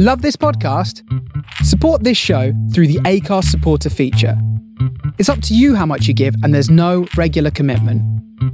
Love 0.00 0.22
this 0.22 0.36
podcast? 0.36 1.02
Support 1.64 2.04
this 2.04 2.16
show 2.16 2.52
through 2.72 2.86
the 2.86 3.00
ACARS 3.00 3.46
supporter 3.46 3.90
feature. 3.90 4.40
It's 5.18 5.28
up 5.28 5.42
to 5.42 5.54
you 5.56 5.74
how 5.74 5.86
much 5.86 6.06
you 6.06 6.14
give, 6.14 6.36
and 6.44 6.54
there's 6.54 6.70
no 6.70 7.08
regular 7.16 7.50
commitment. 7.50 8.00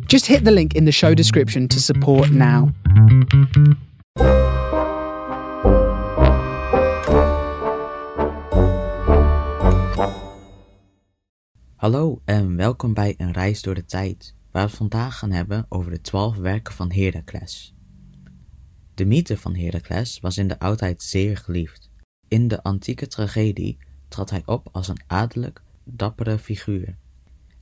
Just 0.09 0.25
hit 0.25 0.45
the 0.45 0.51
link 0.51 0.75
in 0.75 0.87
the 0.87 0.91
show 0.91 1.13
description 1.13 1.69
to 1.69 1.79
support 1.81 2.31
now. 2.31 2.73
Hallo 11.77 12.21
en 12.25 12.57
welkom 12.57 12.95
bij 12.95 13.15
een 13.17 13.33
reis 13.33 13.63
door 13.63 13.75
de 13.75 13.85
tijd, 13.85 14.35
waar 14.51 14.63
we 14.63 14.69
het 14.69 14.79
vandaag 14.79 15.19
gaan 15.19 15.31
hebben 15.31 15.67
over 15.69 15.91
de 15.91 16.01
twaalf 16.01 16.37
werken 16.37 16.75
van 16.75 16.93
Heracles. 16.93 17.74
De 18.95 19.05
mythe 19.05 19.37
van 19.37 19.57
Heracles 19.57 20.21
was 20.21 20.39
in 20.39 20.49
de 20.49 20.59
oudheid 20.59 21.03
zeer 21.03 21.37
geliefd. 21.37 21.91
In 22.29 22.49
de 22.49 22.63
antieke 22.63 23.07
tragedie 23.07 23.79
trad 24.09 24.31
hij 24.31 24.43
op 24.47 24.69
als 24.73 24.89
een 24.89 25.03
adellijk, 25.07 25.63
dappere 25.85 26.39
figuur. 26.39 26.97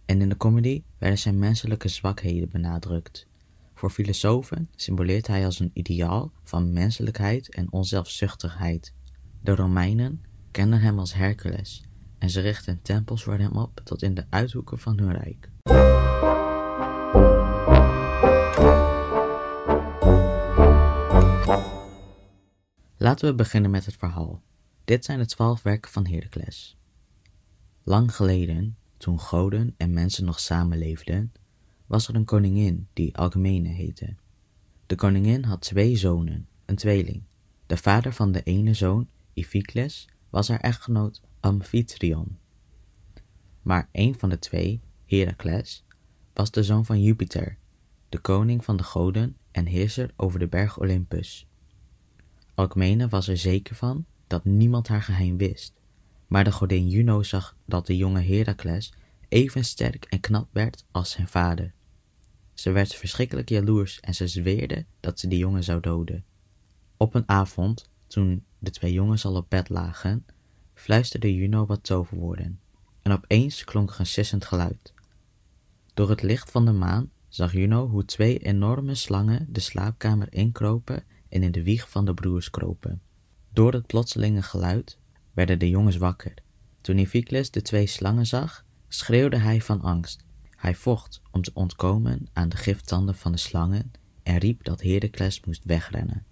En 0.04 0.20
in 0.20 0.28
de 0.28 0.36
comedy 0.36 0.82
werden 0.98 1.18
zijn 1.18 1.38
menselijke 1.38 1.88
zwakheden 1.88 2.48
benadrukt. 2.48 3.26
Voor 3.74 3.90
filosofen 3.90 4.68
symboleert 4.76 5.26
hij 5.26 5.44
als 5.44 5.60
een 5.60 5.70
ideaal 5.72 6.32
van 6.44 6.72
menselijkheid 6.72 7.54
en 7.54 7.72
onzelfzuchtigheid. 7.72 8.94
De 9.40 9.54
Romeinen 9.54 10.24
kenden 10.50 10.80
hem 10.80 10.98
als 10.98 11.14
Hercules 11.14 11.82
en 12.18 12.30
ze 12.30 12.40
richtten 12.40 12.82
tempels 12.82 13.22
voor 13.22 13.38
hem 13.38 13.52
op 13.52 13.80
tot 13.84 14.02
in 14.02 14.14
de 14.14 14.24
uithoeken 14.28 14.78
van 14.78 14.98
hun 14.98 15.12
rijk. 15.12 15.50
Laten 23.02 23.28
we 23.28 23.34
beginnen 23.34 23.70
met 23.70 23.86
het 23.86 23.96
verhaal. 23.96 24.42
Dit 24.84 25.04
zijn 25.04 25.18
de 25.18 25.26
twaalf 25.26 25.62
werken 25.62 25.90
van 25.90 26.06
Heracles. 26.06 26.76
Lang 27.82 28.14
geleden, 28.16 28.76
toen 28.96 29.20
goden 29.20 29.74
en 29.76 29.92
mensen 29.92 30.24
nog 30.24 30.40
samenleefden, 30.40 31.32
was 31.86 32.08
er 32.08 32.14
een 32.14 32.24
koningin 32.24 32.88
die 32.92 33.16
Alcmene 33.16 33.68
heette. 33.68 34.14
De 34.86 34.94
koningin 34.94 35.44
had 35.44 35.60
twee 35.60 35.96
zonen, 35.96 36.48
een 36.64 36.76
tweeling. 36.76 37.22
De 37.66 37.76
vader 37.76 38.12
van 38.12 38.32
de 38.32 38.42
ene 38.42 38.74
zoon, 38.74 39.08
Iphicles, 39.32 40.08
was 40.30 40.48
haar 40.48 40.60
echtgenoot 40.60 41.22
Amphitryon. 41.40 42.38
Maar 43.62 43.88
een 43.92 44.18
van 44.18 44.28
de 44.28 44.38
twee, 44.38 44.80
Heracles, 45.06 45.84
was 46.32 46.50
de 46.50 46.62
zoon 46.62 46.84
van 46.84 47.02
Jupiter, 47.02 47.58
de 48.08 48.18
koning 48.18 48.64
van 48.64 48.76
de 48.76 48.82
goden 48.82 49.36
en 49.50 49.66
heerser 49.66 50.10
over 50.16 50.38
de 50.38 50.48
berg 50.48 50.78
Olympus. 50.78 51.46
Alcmene 52.62 53.08
was 53.08 53.28
er 53.28 53.36
zeker 53.36 53.74
van 53.74 54.04
dat 54.26 54.44
niemand 54.44 54.88
haar 54.88 55.02
geheim 55.02 55.36
wist, 55.36 55.72
maar 56.26 56.44
de 56.44 56.52
godin 56.52 56.88
Juno 56.88 57.22
zag 57.22 57.56
dat 57.64 57.86
de 57.86 57.96
jonge 57.96 58.20
Heracles 58.20 58.92
even 59.28 59.64
sterk 59.64 60.04
en 60.04 60.20
knap 60.20 60.48
werd 60.52 60.84
als 60.90 61.10
zijn 61.10 61.28
vader. 61.28 61.72
Ze 62.54 62.70
werd 62.70 62.94
verschrikkelijk 62.94 63.48
jaloers 63.48 64.00
en 64.00 64.14
ze 64.14 64.26
zweerde 64.26 64.84
dat 65.00 65.20
ze 65.20 65.28
die 65.28 65.38
jongen 65.38 65.64
zou 65.64 65.80
doden. 65.80 66.24
Op 66.96 67.14
een 67.14 67.28
avond, 67.28 67.90
toen 68.06 68.44
de 68.58 68.70
twee 68.70 68.92
jongens 68.92 69.24
al 69.24 69.36
op 69.36 69.46
bed 69.48 69.68
lagen, 69.68 70.26
fluisterde 70.74 71.34
Juno 71.34 71.66
wat 71.66 71.84
toverwoorden, 71.84 72.60
en 73.02 73.12
opeens 73.12 73.64
klonk 73.64 73.90
er 73.90 74.00
een 74.00 74.06
sissend 74.06 74.44
geluid. 74.44 74.92
Door 75.94 76.10
het 76.10 76.22
licht 76.22 76.50
van 76.50 76.64
de 76.64 76.72
maan 76.72 77.10
zag 77.28 77.52
Juno 77.52 77.88
hoe 77.88 78.04
twee 78.04 78.38
enorme 78.38 78.94
slangen 78.94 79.46
de 79.50 79.60
slaapkamer 79.60 80.32
inkropen 80.32 81.04
en 81.32 81.42
in 81.42 81.52
de 81.52 81.62
wieg 81.62 81.90
van 81.90 82.04
de 82.04 82.14
broers 82.14 82.50
kropen. 82.50 83.02
Door 83.52 83.72
het 83.72 83.86
plotselinge 83.86 84.42
geluid 84.42 84.98
werden 85.32 85.58
de 85.58 85.68
jongens 85.68 85.96
wakker. 85.96 86.34
Toen 86.80 86.98
Iphicles 86.98 87.50
de 87.50 87.62
twee 87.62 87.86
slangen 87.86 88.26
zag, 88.26 88.64
schreeuwde 88.88 89.38
hij 89.38 89.60
van 89.60 89.80
angst. 89.80 90.24
Hij 90.50 90.74
vocht 90.74 91.22
om 91.30 91.42
te 91.42 91.50
ontkomen 91.54 92.26
aan 92.32 92.48
de 92.48 92.56
giftanden 92.56 93.14
van 93.14 93.32
de 93.32 93.38
slangen 93.38 93.92
en 94.22 94.38
riep 94.38 94.64
dat 94.64 94.82
Heracles 94.82 95.44
moest 95.44 95.64
wegrennen. 95.64 96.24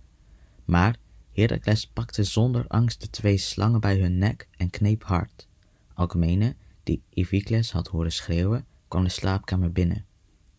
Maar 0.65 0.97
Heracles 1.33 1.87
pakte 1.87 2.25
zonder 2.25 2.65
angst 2.67 3.01
de 3.01 3.11
twee 3.11 3.37
slangen 3.37 3.81
bij 3.81 3.99
hun 3.99 4.19
nek 4.19 4.49
en 4.57 4.71
kneep 4.71 5.05
hard. 5.05 5.49
Alcmene, 5.95 6.57
die 6.83 7.03
Iphicles 7.09 7.73
had 7.73 7.89
horen 7.89 8.13
schreeuwen, 8.13 8.67
kwam 8.89 9.05
de 9.05 9.11
slaapkamer 9.11 9.73
binnen. 9.73 10.05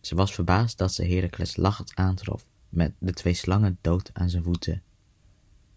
Ze 0.02 0.16
was 0.16 0.34
verbaasd 0.34 0.78
dat 0.78 0.94
ze 0.94 1.06
Heracles 1.06 1.56
lachend 1.56 1.96
aantrof, 1.96 2.46
met 2.72 2.94
de 3.00 3.14
twee 3.14 3.34
slangen 3.34 3.78
dood 3.82 4.10
aan 4.14 4.30
zijn 4.30 4.44
voeten. 4.44 4.82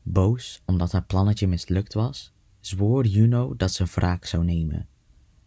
Boos 0.02 0.62
omdat 0.64 0.92
haar 0.92 1.04
plannetje 1.04 1.46
mislukt 1.46 1.94
was, 1.94 2.32
zwoer 2.60 3.06
Juno 3.06 3.56
dat 3.56 3.72
ze 3.72 3.84
wraak 3.84 4.24
zou 4.24 4.44
nemen. 4.44 4.88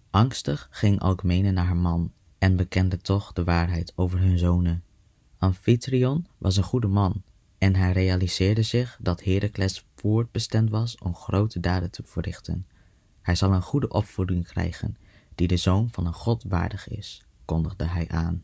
Angstig 0.09 0.67
ging 0.71 0.99
Alcmene 0.99 1.51
naar 1.51 1.65
haar 1.65 1.77
man 1.77 2.11
en 2.37 2.55
bekende 2.55 2.97
toch 2.97 3.33
de 3.33 3.43
waarheid 3.43 3.93
over 3.95 4.19
hun 4.19 4.37
zonen. 4.37 4.83
Amphitryon 5.37 6.27
was 6.37 6.57
een 6.57 6.63
goede 6.63 6.87
man 6.87 7.23
en 7.57 7.75
hij 7.75 7.91
realiseerde 7.91 8.61
zich 8.61 8.97
dat 9.01 9.23
Heracles 9.23 9.85
voortbestemd 9.95 10.69
was 10.69 10.97
om 10.97 11.15
grote 11.15 11.59
daden 11.59 11.91
te 11.91 12.03
verrichten. 12.05 12.67
Hij 13.21 13.35
zal 13.35 13.53
een 13.53 13.61
goede 13.61 13.89
opvoeding 13.89 14.47
krijgen, 14.47 14.97
die 15.35 15.47
de 15.47 15.57
zoon 15.57 15.89
van 15.91 16.05
een 16.05 16.13
god 16.13 16.43
waardig 16.47 16.87
is, 16.87 17.25
kondigde 17.45 17.85
hij 17.85 18.07
aan. 18.09 18.43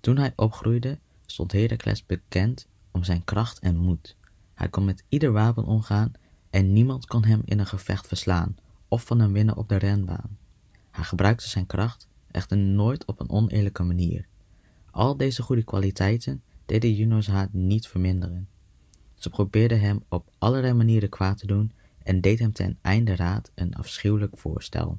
Toen 0.00 0.16
hij 0.16 0.32
opgroeide, 0.36 0.98
stond 1.30 1.52
Heracles 1.52 2.06
bekend 2.06 2.66
om 2.90 3.04
zijn 3.04 3.24
kracht 3.24 3.58
en 3.58 3.76
moed. 3.76 4.16
Hij 4.54 4.68
kon 4.68 4.84
met 4.84 5.04
ieder 5.08 5.32
wapen 5.32 5.64
omgaan 5.64 6.12
en 6.50 6.72
niemand 6.72 7.06
kon 7.06 7.24
hem 7.24 7.42
in 7.44 7.58
een 7.58 7.66
gevecht 7.66 8.06
verslaan 8.06 8.56
of 8.88 9.04
van 9.04 9.20
hem 9.20 9.32
winnen 9.32 9.56
op 9.56 9.68
de 9.68 9.76
renbaan. 9.76 10.38
Hij 10.90 11.04
gebruikte 11.04 11.48
zijn 11.48 11.66
kracht 11.66 12.08
echter 12.30 12.56
nooit 12.56 13.04
op 13.04 13.20
een 13.20 13.30
oneerlijke 13.30 13.82
manier. 13.82 14.26
Al 14.90 15.16
deze 15.16 15.42
goede 15.42 15.64
kwaliteiten 15.64 16.42
deden 16.66 16.94
Juno's 16.94 17.26
haat 17.26 17.52
niet 17.52 17.88
verminderen. 17.88 18.48
Ze 19.14 19.30
probeerde 19.30 19.74
hem 19.74 20.02
op 20.08 20.30
allerlei 20.38 20.72
manieren 20.72 21.08
kwaad 21.08 21.38
te 21.38 21.46
doen 21.46 21.72
en 22.02 22.20
deed 22.20 22.38
hem 22.38 22.52
ten 22.52 22.78
einde 22.82 23.16
raad 23.16 23.50
een 23.54 23.74
afschuwelijk 23.74 24.38
voorstel. 24.38 24.98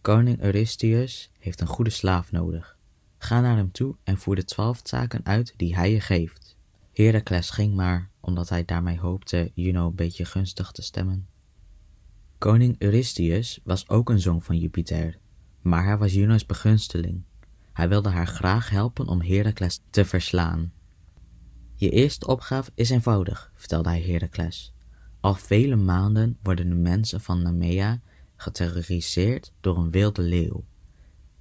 Koning 0.00 0.42
Eurystheus 0.42 1.30
heeft 1.38 1.60
een 1.60 1.66
goede 1.66 1.90
slaaf 1.90 2.32
nodig. 2.32 2.78
Ga 3.22 3.40
naar 3.40 3.56
hem 3.56 3.72
toe 3.72 3.96
en 4.04 4.18
voer 4.18 4.34
de 4.34 4.44
twaalf 4.44 4.80
zaken 4.84 5.20
uit 5.24 5.54
die 5.56 5.74
hij 5.74 5.92
je 5.92 6.00
geeft. 6.00 6.56
Heracles 6.92 7.50
ging 7.50 7.74
maar, 7.74 8.10
omdat 8.20 8.48
hij 8.48 8.64
daarmee 8.64 8.98
hoopte 8.98 9.50
Juno 9.54 9.86
een 9.86 9.94
beetje 9.94 10.24
gunstig 10.24 10.72
te 10.72 10.82
stemmen. 10.82 11.28
Koning 12.38 12.76
Eurystheus 12.78 13.60
was 13.64 13.88
ook 13.88 14.10
een 14.10 14.20
zoon 14.20 14.42
van 14.42 14.58
Jupiter, 14.58 15.18
maar 15.60 15.84
hij 15.84 15.98
was 15.98 16.12
Juno's 16.12 16.46
begunsteling. 16.46 17.22
Hij 17.72 17.88
wilde 17.88 18.08
haar 18.08 18.26
graag 18.26 18.70
helpen 18.70 19.06
om 19.06 19.22
Heracles 19.22 19.80
te 19.90 20.04
verslaan. 20.04 20.72
Je 21.74 21.90
eerste 21.90 22.26
opgave 22.26 22.70
is 22.74 22.90
eenvoudig, 22.90 23.52
vertelde 23.54 23.88
hij 23.88 24.02
Heracles. 24.02 24.74
Al 25.20 25.34
vele 25.34 25.76
maanden 25.76 26.38
worden 26.42 26.68
de 26.68 26.74
mensen 26.74 27.20
van 27.20 27.42
Nemea 27.42 28.00
geterroriseerd 28.36 29.52
door 29.60 29.78
een 29.78 29.90
wilde 29.90 30.22
leeuw. 30.22 30.64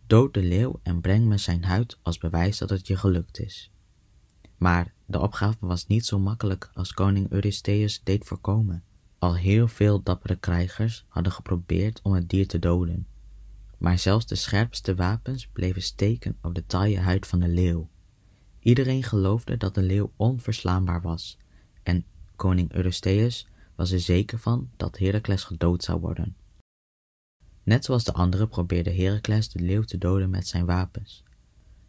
Dood 0.09 0.33
de 0.33 0.41
leeuw 0.43 0.79
en 0.83 1.01
breng 1.01 1.25
me 1.25 1.37
zijn 1.37 1.63
huid 1.63 1.97
als 2.01 2.17
bewijs 2.17 2.57
dat 2.57 2.69
het 2.69 2.87
je 2.87 2.97
gelukt 2.97 3.39
is. 3.39 3.71
Maar 4.57 4.93
de 5.05 5.19
opgave 5.19 5.57
was 5.59 5.87
niet 5.87 6.05
zo 6.05 6.19
makkelijk 6.19 6.71
als 6.73 6.93
koning 6.93 7.31
Eurystheus 7.31 8.01
deed 8.03 8.25
voorkomen. 8.25 8.83
Al 9.19 9.35
heel 9.35 9.67
veel 9.67 10.03
dappere 10.03 10.35
krijgers 10.35 11.05
hadden 11.07 11.31
geprobeerd 11.31 11.99
om 12.03 12.13
het 12.13 12.29
dier 12.29 12.47
te 12.47 12.59
doden, 12.59 13.07
maar 13.77 13.99
zelfs 13.99 14.25
de 14.25 14.35
scherpste 14.35 14.95
wapens 14.95 15.47
bleven 15.47 15.81
steken 15.81 16.37
op 16.41 16.55
de 16.55 16.65
taaie 16.65 16.99
huid 16.99 17.27
van 17.27 17.39
de 17.39 17.47
leeuw. 17.47 17.89
Iedereen 18.59 19.03
geloofde 19.03 19.57
dat 19.57 19.75
de 19.75 19.83
leeuw 19.83 20.11
onverslaanbaar 20.15 21.01
was, 21.01 21.37
en 21.83 22.05
koning 22.35 22.73
Eurystheus 22.73 23.47
was 23.75 23.91
er 23.91 23.99
zeker 23.99 24.39
van 24.39 24.69
dat 24.77 24.97
Heracles 24.97 25.43
gedood 25.43 25.83
zou 25.83 25.99
worden. 25.99 26.35
Net 27.69 27.85
zoals 27.85 28.03
de 28.03 28.13
anderen 28.13 28.49
probeerde 28.49 28.93
Heracles 28.93 29.49
de 29.49 29.59
leeuw 29.59 29.81
te 29.81 29.97
doden 29.97 30.29
met 30.29 30.47
zijn 30.47 30.65
wapens. 30.65 31.23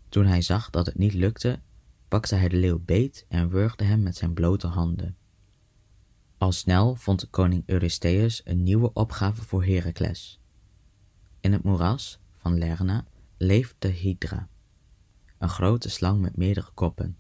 Toen 0.09 0.27
hij 0.27 0.43
zag 0.43 0.71
dat 0.71 0.87
het 0.87 0.99
niet 0.99 1.15
lukte, 1.15 1.61
pakte 2.09 2.35
hij 2.35 2.49
de 2.49 2.57
leeuw 2.57 2.81
beet 2.85 3.25
en 3.29 3.49
wurgde 3.49 3.85
hem 3.85 4.03
met 4.03 4.17
zijn 4.17 4.33
blote 4.35 4.67
handen. 4.67 5.17
Al 6.39 6.53
snel 6.53 6.95
vond 6.95 7.31
koning 7.31 7.63
Eurystheus 7.67 8.41
een 8.45 8.63
nieuwe 8.63 8.93
opgave 8.93 9.43
voor 9.43 9.65
Heracles. 9.65 10.41
In 11.41 11.53
het 11.53 11.63
moeras 11.63 12.21
van 12.37 12.59
Lerna 12.59 13.05
leeft 13.37 13.75
de 13.79 13.89
Hydra, 13.89 14.49
een 15.39 15.49
grote 15.49 15.91
slang 15.91 16.21
met 16.21 16.37
meerdere 16.37 16.71
koppen. 16.75 17.17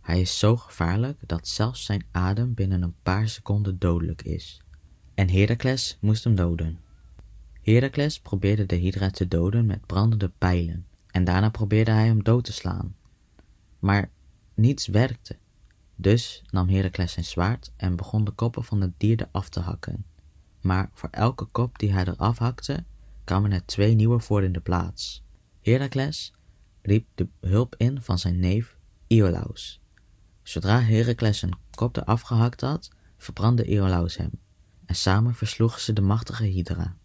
Hij 0.00 0.20
is 0.20 0.38
zo 0.38 0.56
gevaarlijk 0.56 1.18
dat 1.26 1.48
zelfs 1.48 1.84
zijn 1.84 2.06
adem 2.10 2.54
binnen 2.54 2.82
een 2.82 2.96
paar 3.02 3.28
seconden 3.28 3.78
dodelijk 3.78 4.22
is. 4.22 4.60
En 5.14 5.30
Heracles 5.30 5.98
moest 6.00 6.24
hem 6.24 6.34
doden. 6.34 6.88
Heracles 7.70 8.20
probeerde 8.20 8.66
de 8.66 8.76
Hydra 8.76 9.10
te 9.10 9.28
doden 9.28 9.66
met 9.66 9.86
brandende 9.86 10.28
pijlen 10.38 10.86
en 11.06 11.24
daarna 11.24 11.50
probeerde 11.50 11.90
hij 11.90 12.06
hem 12.06 12.22
dood 12.22 12.44
te 12.44 12.52
slaan. 12.52 12.96
Maar 13.78 14.10
niets 14.54 14.86
werkte. 14.86 15.36
Dus 15.96 16.42
nam 16.50 16.68
Heracles 16.68 17.12
zijn 17.12 17.24
zwaard 17.24 17.72
en 17.76 17.96
begon 17.96 18.24
de 18.24 18.30
koppen 18.30 18.64
van 18.64 18.80
het 18.80 18.92
dier 18.96 19.26
eraf 19.28 19.48
te 19.48 19.60
hakken. 19.60 20.04
Maar 20.60 20.90
voor 20.92 21.08
elke 21.10 21.44
kop 21.44 21.78
die 21.78 21.92
hij 21.92 22.04
eraf 22.04 22.38
hakte, 22.38 22.84
kwamen 23.24 23.52
er 23.52 23.66
twee 23.66 23.94
nieuwe 23.94 24.20
voor 24.20 24.42
in 24.42 24.52
de 24.52 24.60
plaats. 24.60 25.24
Heracles 25.60 26.34
riep 26.82 27.06
de 27.14 27.28
hulp 27.40 27.74
in 27.76 28.02
van 28.02 28.18
zijn 28.18 28.38
neef 28.38 28.76
Iolaus. 29.06 29.80
Zodra 30.42 30.80
Heracles 30.80 31.38
zijn 31.38 31.58
kop 31.70 31.96
eraf 31.96 32.20
gehakt 32.20 32.60
had, 32.60 32.90
verbrandde 33.16 33.64
Iolaus 33.64 34.16
hem, 34.16 34.30
en 34.86 34.94
samen 34.94 35.34
versloegen 35.34 35.80
ze 35.80 35.92
de 35.92 36.00
machtige 36.00 36.44
Hydra. 36.44 36.98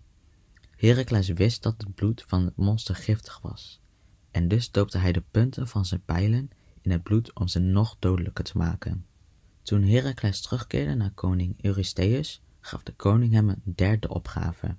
Heracles 0.75 1.29
wist 1.29 1.63
dat 1.63 1.75
het 1.77 1.95
bloed 1.95 2.23
van 2.27 2.45
het 2.45 2.55
monster 2.55 2.95
giftig 2.95 3.39
was, 3.41 3.81
en 4.31 4.47
dus 4.47 4.71
doopte 4.71 4.97
hij 4.97 5.11
de 5.11 5.23
punten 5.31 5.67
van 5.67 5.85
zijn 5.85 6.03
pijlen 6.05 6.49
in 6.81 6.91
het 6.91 7.03
bloed 7.03 7.33
om 7.33 7.47
ze 7.47 7.59
nog 7.59 7.95
dodelijker 7.99 8.43
te 8.43 8.57
maken. 8.57 9.05
Toen 9.61 9.83
Heracles 9.83 10.41
terugkeerde 10.41 10.95
naar 10.95 11.11
koning 11.11 11.55
Eurystheus, 11.61 12.41
gaf 12.59 12.83
de 12.83 12.93
koning 12.93 13.33
hem 13.33 13.49
een 13.49 13.61
derde 13.63 14.07
opgave. 14.07 14.77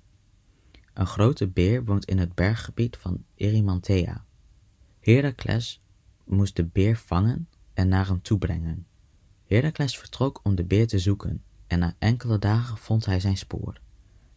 Een 0.93 1.07
grote 1.07 1.47
beer 1.47 1.85
woont 1.85 2.05
in 2.05 2.17
het 2.17 2.35
berggebied 2.35 2.97
van 2.97 3.23
Erymanthea. 3.35 4.25
Heracles 4.99 5.81
moest 6.23 6.55
de 6.55 6.65
beer 6.65 6.97
vangen 6.97 7.49
en 7.73 7.87
naar 7.87 8.07
hem 8.07 8.21
toe 8.21 8.37
brengen. 8.37 8.87
Heracles 9.45 9.97
vertrok 9.97 10.39
om 10.43 10.55
de 10.55 10.63
beer 10.63 10.87
te 10.87 10.99
zoeken, 10.99 11.43
en 11.67 11.79
na 11.79 11.95
enkele 11.99 12.39
dagen 12.39 12.77
vond 12.77 13.05
hij 13.05 13.19
zijn 13.19 13.37
spoor. 13.37 13.81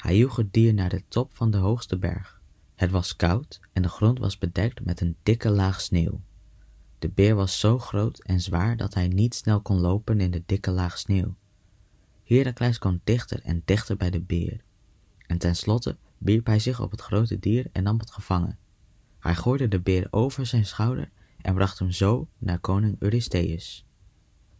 Hij 0.00 0.17
joeg 0.17 0.37
het 0.37 0.52
dier 0.52 0.75
naar 0.75 0.88
de 0.88 1.02
top 1.08 1.35
van 1.35 1.50
de 1.50 1.56
hoogste 1.56 1.99
berg. 1.99 2.41
Het 2.75 2.91
was 2.91 3.17
koud 3.17 3.61
en 3.73 3.82
de 3.82 3.88
grond 3.88 4.19
was 4.19 4.38
bedekt 4.38 4.85
met 4.85 5.00
een 5.00 5.17
dikke 5.23 5.50
laag 5.50 5.81
sneeuw. 5.81 6.20
De 6.99 7.08
beer 7.08 7.35
was 7.35 7.61
zo 7.61 7.79
groot 7.79 8.19
en 8.19 8.41
zwaar 8.41 8.76
dat 8.76 8.94
hij 8.94 9.08
niet 9.08 9.35
snel 9.35 9.61
kon 9.61 9.81
lopen 9.81 10.20
in 10.20 10.31
de 10.31 10.43
dikke 10.47 10.70
laag 10.70 10.99
sneeuw. 10.99 11.35
Heracles 12.25 12.79
kwam 12.79 13.00
dichter 13.05 13.41
en 13.43 13.62
dichter 13.64 13.97
bij 13.97 14.11
de 14.11 14.20
beer. 14.20 14.61
En 15.26 15.38
tenslotte 15.38 15.97
wierp 16.19 16.47
hij 16.47 16.58
zich 16.58 16.81
op 16.81 16.91
het 16.91 17.00
grote 17.00 17.38
dier 17.38 17.67
en 17.73 17.82
nam 17.82 17.99
het 17.99 18.11
gevangen. 18.11 18.58
Hij 19.19 19.35
gooide 19.35 19.69
de 19.69 19.81
beer 19.81 20.06
over 20.11 20.47
zijn 20.47 20.67
schouder 20.67 21.11
en 21.41 21.55
bracht 21.55 21.79
hem 21.79 21.91
zo 21.91 22.29
naar 22.38 22.58
koning 22.58 22.97
Eurystheus. 22.99 23.87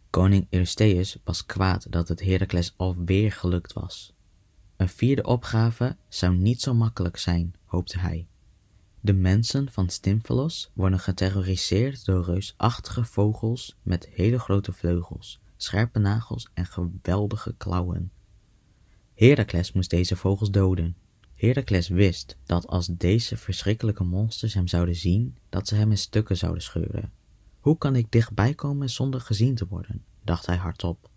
Koning 0.09 0.47
Eurystheus 0.49 1.17
was 1.23 1.45
kwaad 1.45 1.91
dat 1.91 2.07
het 2.07 2.21
Heracles 2.21 2.73
alweer 2.77 3.31
gelukt 3.31 3.73
was. 3.73 4.13
Een 4.81 4.89
vierde 4.89 5.23
opgave 5.23 5.97
zou 6.07 6.35
niet 6.35 6.61
zo 6.61 6.73
makkelijk 6.73 7.17
zijn, 7.17 7.55
hoopte 7.65 7.99
hij. 7.99 8.27
De 8.99 9.13
mensen 9.13 9.71
van 9.71 9.89
Stymphalos 9.89 10.71
worden 10.73 10.99
geterroriseerd 10.99 12.05
door 12.05 12.25
reusachtige 12.25 13.05
vogels 13.05 13.77
met 13.81 14.07
hele 14.11 14.39
grote 14.39 14.73
vleugels, 14.73 15.41
scherpe 15.57 15.99
nagels 15.99 16.49
en 16.53 16.65
geweldige 16.65 17.53
klauwen. 17.57 18.11
Heracles 19.13 19.71
moest 19.71 19.89
deze 19.89 20.15
vogels 20.15 20.51
doden. 20.51 20.95
Heracles 21.35 21.87
wist 21.87 22.37
dat 22.45 22.67
als 22.67 22.87
deze 22.87 23.37
verschrikkelijke 23.37 24.03
monsters 24.03 24.53
hem 24.53 24.67
zouden 24.67 24.95
zien, 24.95 25.37
dat 25.49 25.67
ze 25.67 25.75
hem 25.75 25.91
in 25.91 25.97
stukken 25.97 26.37
zouden 26.37 26.63
scheuren. 26.63 27.11
Hoe 27.59 27.77
kan 27.77 27.95
ik 27.95 28.11
dichtbij 28.11 28.53
komen 28.53 28.89
zonder 28.89 29.21
gezien 29.21 29.55
te 29.55 29.67
worden? 29.67 30.03
dacht 30.23 30.45
hij 30.45 30.57
hardop. 30.57 31.09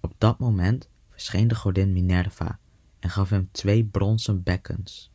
Op 0.00 0.14
dat 0.18 0.38
moment 0.38 0.88
verscheen 1.18 1.48
de 1.48 1.54
godin 1.54 1.92
Minerva 1.92 2.58
en 2.98 3.10
gaf 3.10 3.30
hem 3.30 3.48
twee 3.52 3.84
bronzen 3.84 4.42
bekkens. 4.42 5.10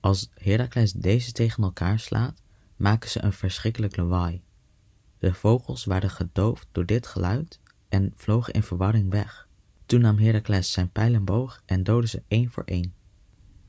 Als 0.00 0.30
Heracles 0.34 0.92
deze 0.92 1.32
tegen 1.32 1.62
elkaar 1.62 1.98
slaat, 1.98 2.42
maken 2.76 3.10
ze 3.10 3.22
een 3.22 3.32
verschrikkelijk 3.32 3.96
lawaai. 3.96 4.42
De 5.18 5.34
vogels 5.34 5.84
waren 5.84 6.10
gedoofd 6.10 6.66
door 6.72 6.86
dit 6.86 7.06
geluid 7.06 7.60
en 7.88 8.12
vlogen 8.14 8.52
in 8.52 8.62
verwarring 8.62 9.10
weg. 9.10 9.48
Toen 9.86 10.00
nam 10.00 10.18
Heracles 10.18 10.72
zijn 10.72 10.90
pijlenboog 10.90 11.62
en 11.66 11.82
doodde 11.82 12.08
ze 12.08 12.22
één 12.28 12.50
voor 12.50 12.64
één. 12.64 12.94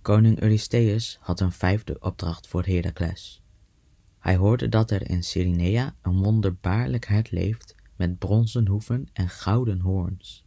Koning 0.01 0.41
Eurystheus 0.41 1.18
had 1.21 1.39
een 1.39 1.51
vijfde 1.51 2.00
opdracht 2.00 2.47
voor 2.47 2.65
Heracles. 2.65 3.41
Hij 4.19 4.35
hoorde 4.35 4.69
dat 4.69 4.91
er 4.91 5.09
in 5.09 5.24
Cyrenea 5.24 5.95
een 6.01 6.24
wonderbaarlijk 6.24 7.06
hert 7.06 7.31
leeft 7.31 7.75
met 7.95 8.19
bronzen 8.19 8.68
hoeven 8.68 9.07
en 9.13 9.30
gouden 9.30 9.80
hoorns. 9.80 10.44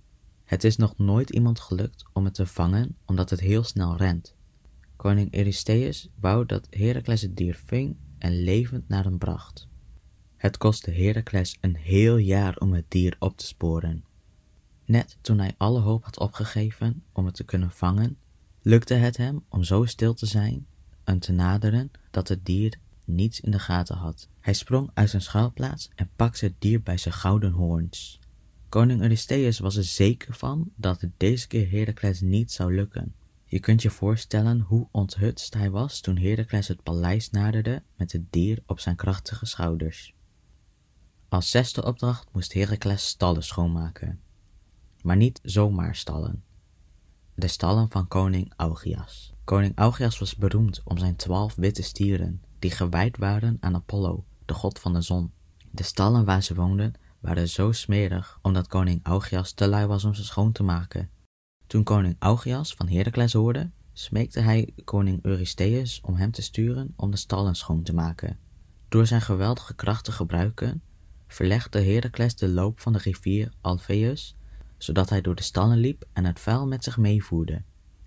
Het 0.46 0.64
is 0.64 0.76
nog 0.76 0.98
nooit 0.98 1.30
iemand 1.30 1.60
gelukt 1.60 2.04
om 2.12 2.24
het 2.24 2.34
te 2.34 2.46
vangen 2.46 2.96
omdat 3.04 3.30
het 3.30 3.40
heel 3.40 3.62
snel 3.62 3.96
rent. 3.96 4.34
Koning 4.96 5.34
Eurystheus 5.34 6.08
wou 6.20 6.46
dat 6.46 6.66
Heracles 6.70 7.22
het 7.22 7.36
dier 7.36 7.62
ving 7.66 7.96
en 8.18 8.42
levend 8.42 8.88
naar 8.88 9.04
hem 9.04 9.18
bracht. 9.18 9.68
Het 10.36 10.56
kostte 10.56 10.90
Heracles 10.90 11.56
een 11.60 11.76
heel 11.76 12.16
jaar 12.16 12.56
om 12.56 12.72
het 12.72 12.84
dier 12.88 13.16
op 13.18 13.36
te 13.36 13.46
sporen. 13.46 14.04
Net 14.84 15.18
toen 15.20 15.38
hij 15.38 15.54
alle 15.56 15.80
hoop 15.80 16.04
had 16.04 16.18
opgegeven 16.18 17.02
om 17.12 17.26
het 17.26 17.34
te 17.34 17.44
kunnen 17.44 17.70
vangen, 17.70 18.16
lukte 18.62 18.94
het 18.94 19.16
hem 19.16 19.44
om 19.48 19.62
zo 19.62 19.84
stil 19.84 20.14
te 20.14 20.26
zijn 20.26 20.66
en 21.04 21.18
te 21.18 21.32
naderen 21.32 21.90
dat 22.10 22.28
het 22.28 22.44
dier 22.44 22.78
niets 23.04 23.40
in 23.40 23.50
de 23.50 23.58
gaten 23.58 23.96
had. 23.96 24.28
Hij 24.40 24.54
sprong 24.54 24.90
uit 24.94 25.10
zijn 25.10 25.22
schuilplaats 25.22 25.90
en 25.94 26.10
pakte 26.16 26.44
het 26.44 26.54
dier 26.58 26.82
bij 26.82 26.96
zijn 26.96 27.14
gouden 27.14 27.52
hoorns. 27.52 28.20
Koning 28.76 29.00
Eurystheus 29.00 29.58
was 29.58 29.76
er 29.76 29.84
zeker 29.84 30.34
van 30.34 30.70
dat 30.74 31.00
het 31.00 31.10
deze 31.16 31.46
keer 31.46 31.70
Heracles 31.70 32.20
niet 32.20 32.52
zou 32.52 32.74
lukken. 32.74 33.14
Je 33.44 33.60
kunt 33.60 33.82
je 33.82 33.90
voorstellen 33.90 34.60
hoe 34.60 34.88
onthutst 34.90 35.54
hij 35.54 35.70
was 35.70 36.00
toen 36.00 36.18
Heracles 36.18 36.68
het 36.68 36.82
paleis 36.82 37.30
naderde 37.30 37.82
met 37.96 38.12
het 38.12 38.32
dier 38.32 38.62
op 38.66 38.80
zijn 38.80 38.96
krachtige 38.96 39.46
schouders. 39.46 40.14
Als 41.28 41.50
zesde 41.50 41.84
opdracht 41.84 42.28
moest 42.32 42.52
Heracles 42.52 43.06
stallen 43.06 43.42
schoonmaken. 43.42 44.20
Maar 45.02 45.16
niet 45.16 45.40
zomaar 45.42 45.94
stallen. 45.94 46.44
De 47.34 47.48
stallen 47.48 47.90
van 47.90 48.08
koning 48.08 48.52
Augias. 48.56 49.32
Koning 49.44 49.72
Augias 49.76 50.18
was 50.18 50.36
beroemd 50.36 50.80
om 50.84 50.98
zijn 50.98 51.16
twaalf 51.16 51.54
witte 51.54 51.82
stieren, 51.82 52.42
die 52.58 52.70
gewijd 52.70 53.16
waren 53.16 53.56
aan 53.60 53.74
Apollo, 53.74 54.24
de 54.44 54.54
god 54.54 54.78
van 54.78 54.92
de 54.92 55.00
zon. 55.00 55.32
De 55.70 55.82
stallen 55.82 56.24
waar 56.24 56.42
ze 56.42 56.54
woonden 56.54 56.94
waren 57.20 57.48
zo 57.48 57.72
smerig, 57.72 58.38
omdat 58.42 58.66
koning 58.66 59.00
Augias 59.02 59.52
te 59.52 59.68
lui 59.68 59.86
was 59.86 60.04
om 60.04 60.14
ze 60.14 60.24
schoon 60.24 60.52
te 60.52 60.62
maken. 60.62 61.10
Toen 61.66 61.82
koning 61.82 62.16
Augias 62.18 62.74
van 62.74 62.88
Heracles 62.88 63.32
hoorde, 63.32 63.70
smeekte 63.92 64.40
hij 64.40 64.72
koning 64.84 65.24
Eurystheus 65.24 66.00
om 66.00 66.14
hem 66.14 66.30
te 66.30 66.42
sturen 66.42 66.92
om 66.96 67.10
de 67.10 67.16
stallen 67.16 67.54
schoon 67.54 67.82
te 67.82 67.94
maken. 67.94 68.38
Door 68.88 69.06
zijn 69.06 69.20
geweldige 69.20 69.74
kracht 69.74 70.04
te 70.04 70.12
gebruiken, 70.12 70.82
verlegde 71.26 71.82
Heracles 71.82 72.36
de 72.36 72.48
loop 72.48 72.80
van 72.80 72.92
de 72.92 72.98
rivier 72.98 73.52
Alpheus, 73.60 74.36
zodat 74.78 75.08
hij 75.10 75.20
door 75.20 75.34
de 75.34 75.42
stallen 75.42 75.78
liep 75.78 76.04
en 76.12 76.24
het 76.24 76.40
vuil 76.40 76.66
met 76.66 76.84
zich 76.84 76.96
meevoerde. 76.96 77.62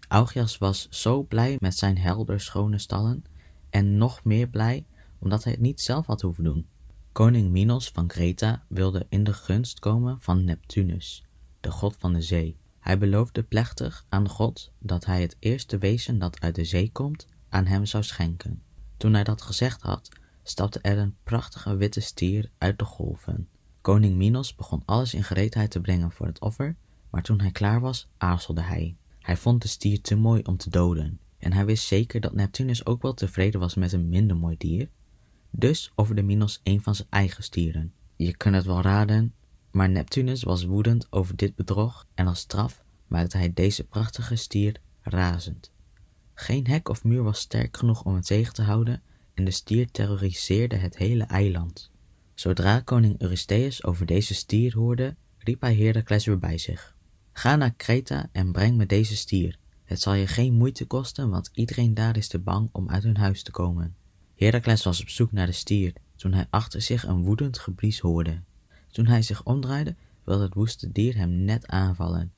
Augias 0.07 0.57
was 0.57 0.87
zo 0.89 1.23
blij 1.23 1.57
met 1.59 1.75
zijn 1.75 1.97
helder 1.97 2.39
schone 2.39 2.77
stallen 2.77 3.23
en 3.69 3.97
nog 3.97 4.23
meer 4.23 4.47
blij 4.47 4.85
omdat 5.19 5.43
hij 5.43 5.51
het 5.51 5.61
niet 5.61 5.81
zelf 5.81 6.05
had 6.05 6.21
hoeven 6.21 6.43
doen. 6.43 6.67
Koning 7.11 7.49
Minos 7.49 7.89
van 7.89 8.07
Kreta 8.07 8.63
wilde 8.67 9.05
in 9.09 9.23
de 9.23 9.33
gunst 9.33 9.79
komen 9.79 10.21
van 10.21 10.43
Neptunus, 10.43 11.25
de 11.59 11.71
god 11.71 11.95
van 11.99 12.13
de 12.13 12.21
zee. 12.21 12.57
Hij 12.79 12.97
beloofde 12.97 13.43
plechtig 13.43 14.05
aan 14.09 14.29
god 14.29 14.71
dat 14.79 15.05
hij 15.05 15.21
het 15.21 15.35
eerste 15.39 15.77
wezen 15.77 16.19
dat 16.19 16.39
uit 16.39 16.55
de 16.55 16.63
zee 16.63 16.91
komt 16.91 17.27
aan 17.49 17.65
hem 17.65 17.85
zou 17.85 18.03
schenken. 18.03 18.61
Toen 18.97 19.13
hij 19.13 19.23
dat 19.23 19.41
gezegd 19.41 19.81
had, 19.81 20.09
stapte 20.43 20.79
er 20.79 20.97
een 20.97 21.15
prachtige 21.23 21.75
witte 21.75 21.99
stier 21.99 22.49
uit 22.57 22.79
de 22.79 22.85
golven. 22.85 23.47
Koning 23.81 24.15
Minos 24.15 24.55
begon 24.55 24.83
alles 24.85 25.13
in 25.13 25.23
gereedheid 25.23 25.71
te 25.71 25.81
brengen 25.81 26.11
voor 26.11 26.25
het 26.25 26.39
offer, 26.39 26.75
maar 27.09 27.23
toen 27.23 27.41
hij 27.41 27.51
klaar 27.51 27.79
was, 27.79 28.07
aarzelde 28.17 28.61
hij. 28.61 28.95
Hij 29.19 29.37
vond 29.37 29.61
de 29.61 29.67
stier 29.67 30.01
te 30.01 30.15
mooi 30.15 30.41
om 30.41 30.57
te 30.57 30.69
doden, 30.69 31.19
en 31.37 31.53
hij 31.53 31.65
wist 31.65 31.87
zeker 31.87 32.19
dat 32.21 32.33
Neptunus 32.33 32.85
ook 32.85 33.01
wel 33.01 33.13
tevreden 33.13 33.59
was 33.59 33.75
met 33.75 33.93
een 33.93 34.09
minder 34.09 34.37
mooi 34.37 34.57
dier. 34.57 34.89
Dus 35.51 35.91
offerde 35.95 36.21
Minos 36.21 36.59
een 36.63 36.81
van 36.81 36.95
zijn 36.95 37.07
eigen 37.09 37.43
stieren. 37.43 37.93
Je 38.15 38.37
kunt 38.37 38.55
het 38.55 38.65
wel 38.65 38.81
raden, 38.81 39.33
maar 39.71 39.89
Neptunus 39.89 40.43
was 40.43 40.63
woedend 40.63 41.11
over 41.11 41.35
dit 41.35 41.55
bedrog 41.55 42.07
en 42.13 42.27
als 42.27 42.39
straf 42.39 42.83
maakte 43.07 43.37
hij 43.37 43.53
deze 43.53 43.83
prachtige 43.83 44.35
stier 44.35 44.81
razend. 45.01 45.71
Geen 46.33 46.67
hek 46.67 46.89
of 46.89 47.03
muur 47.03 47.23
was 47.23 47.39
sterk 47.39 47.77
genoeg 47.77 48.03
om 48.03 48.15
het 48.15 48.25
tegen 48.25 48.53
te 48.53 48.61
houden 48.61 49.01
en 49.33 49.45
de 49.45 49.51
stier 49.51 49.91
terroriseerde 49.91 50.75
het 50.75 50.97
hele 50.97 51.23
eiland. 51.23 51.91
Zodra 52.33 52.79
koning 52.79 53.21
Eurystheus 53.21 53.83
over 53.83 54.05
deze 54.05 54.33
stier 54.33 54.75
hoorde, 54.75 55.15
riep 55.37 55.61
hij 55.61 55.75
Heracles 55.75 56.25
weer 56.25 56.39
bij 56.39 56.57
zich. 56.57 56.95
Ga 57.31 57.55
naar 57.55 57.73
Kreta 57.73 58.29
en 58.31 58.51
breng 58.51 58.77
me 58.77 58.85
deze 58.85 59.15
stier. 59.15 59.57
Het 59.83 60.01
zal 60.01 60.13
je 60.13 60.27
geen 60.27 60.53
moeite 60.53 60.85
kosten, 60.85 61.29
want 61.29 61.49
iedereen 61.53 61.93
daar 61.93 62.17
is 62.17 62.27
te 62.27 62.39
bang 62.39 62.69
om 62.71 62.89
uit 62.89 63.03
hun 63.03 63.17
huis 63.17 63.43
te 63.43 63.51
komen. 63.51 63.95
Heracles 64.39 64.83
was 64.83 65.01
op 65.01 65.09
zoek 65.09 65.31
naar 65.31 65.45
de 65.45 65.51
stier, 65.51 65.93
toen 66.15 66.33
hij 66.33 66.47
achter 66.49 66.81
zich 66.81 67.03
een 67.03 67.23
woedend 67.23 67.59
geblies 67.59 67.99
hoorde. 67.99 68.41
Toen 68.91 69.07
hij 69.07 69.21
zich 69.21 69.43
omdraaide, 69.43 69.95
wilde 70.23 70.43
het 70.43 70.53
woeste 70.53 70.91
dier 70.91 71.15
hem 71.15 71.29
net 71.29 71.67
aanvallen. 71.67 72.33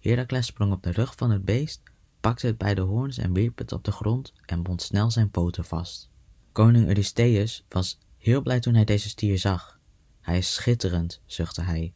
Heracles 0.00 0.46
sprong 0.46 0.72
op 0.72 0.82
de 0.82 0.90
rug 0.90 1.14
van 1.16 1.30
het 1.30 1.44
beest, 1.44 1.82
pakte 2.20 2.46
het 2.46 2.58
bij 2.58 2.74
de 2.74 2.80
hoorns 2.80 3.18
en 3.18 3.32
wierp 3.32 3.58
het 3.58 3.72
op 3.72 3.84
de 3.84 3.92
grond 3.92 4.32
en 4.46 4.62
bond 4.62 4.82
snel 4.82 5.10
zijn 5.10 5.30
poten 5.30 5.64
vast. 5.64 6.10
Koning 6.52 6.86
Eurystheus 6.86 7.64
was 7.68 7.98
heel 8.18 8.42
blij 8.42 8.60
toen 8.60 8.74
hij 8.74 8.84
deze 8.84 9.08
stier 9.08 9.38
zag. 9.38 9.80
Hij 10.20 10.38
is 10.38 10.54
schitterend, 10.54 11.20
zuchtte 11.26 11.62
hij. 11.62 11.92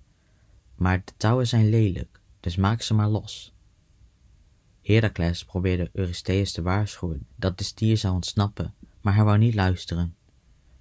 Maar 0.74 1.02
de 1.04 1.12
touwen 1.16 1.46
zijn 1.46 1.68
lelijk, 1.68 2.20
dus 2.40 2.56
maak 2.56 2.82
ze 2.82 2.94
maar 2.94 3.08
los. 3.08 3.54
Herakles 4.82 5.44
probeerde 5.44 5.90
Eurystheus 5.92 6.52
te 6.52 6.62
waarschuwen 6.62 7.26
dat 7.36 7.58
de 7.58 7.64
stier 7.64 7.96
zou 7.96 8.14
ontsnappen, 8.14 8.74
maar 9.06 9.14
hij 9.14 9.24
wou 9.24 9.38
niet 9.38 9.54
luisteren. 9.54 10.16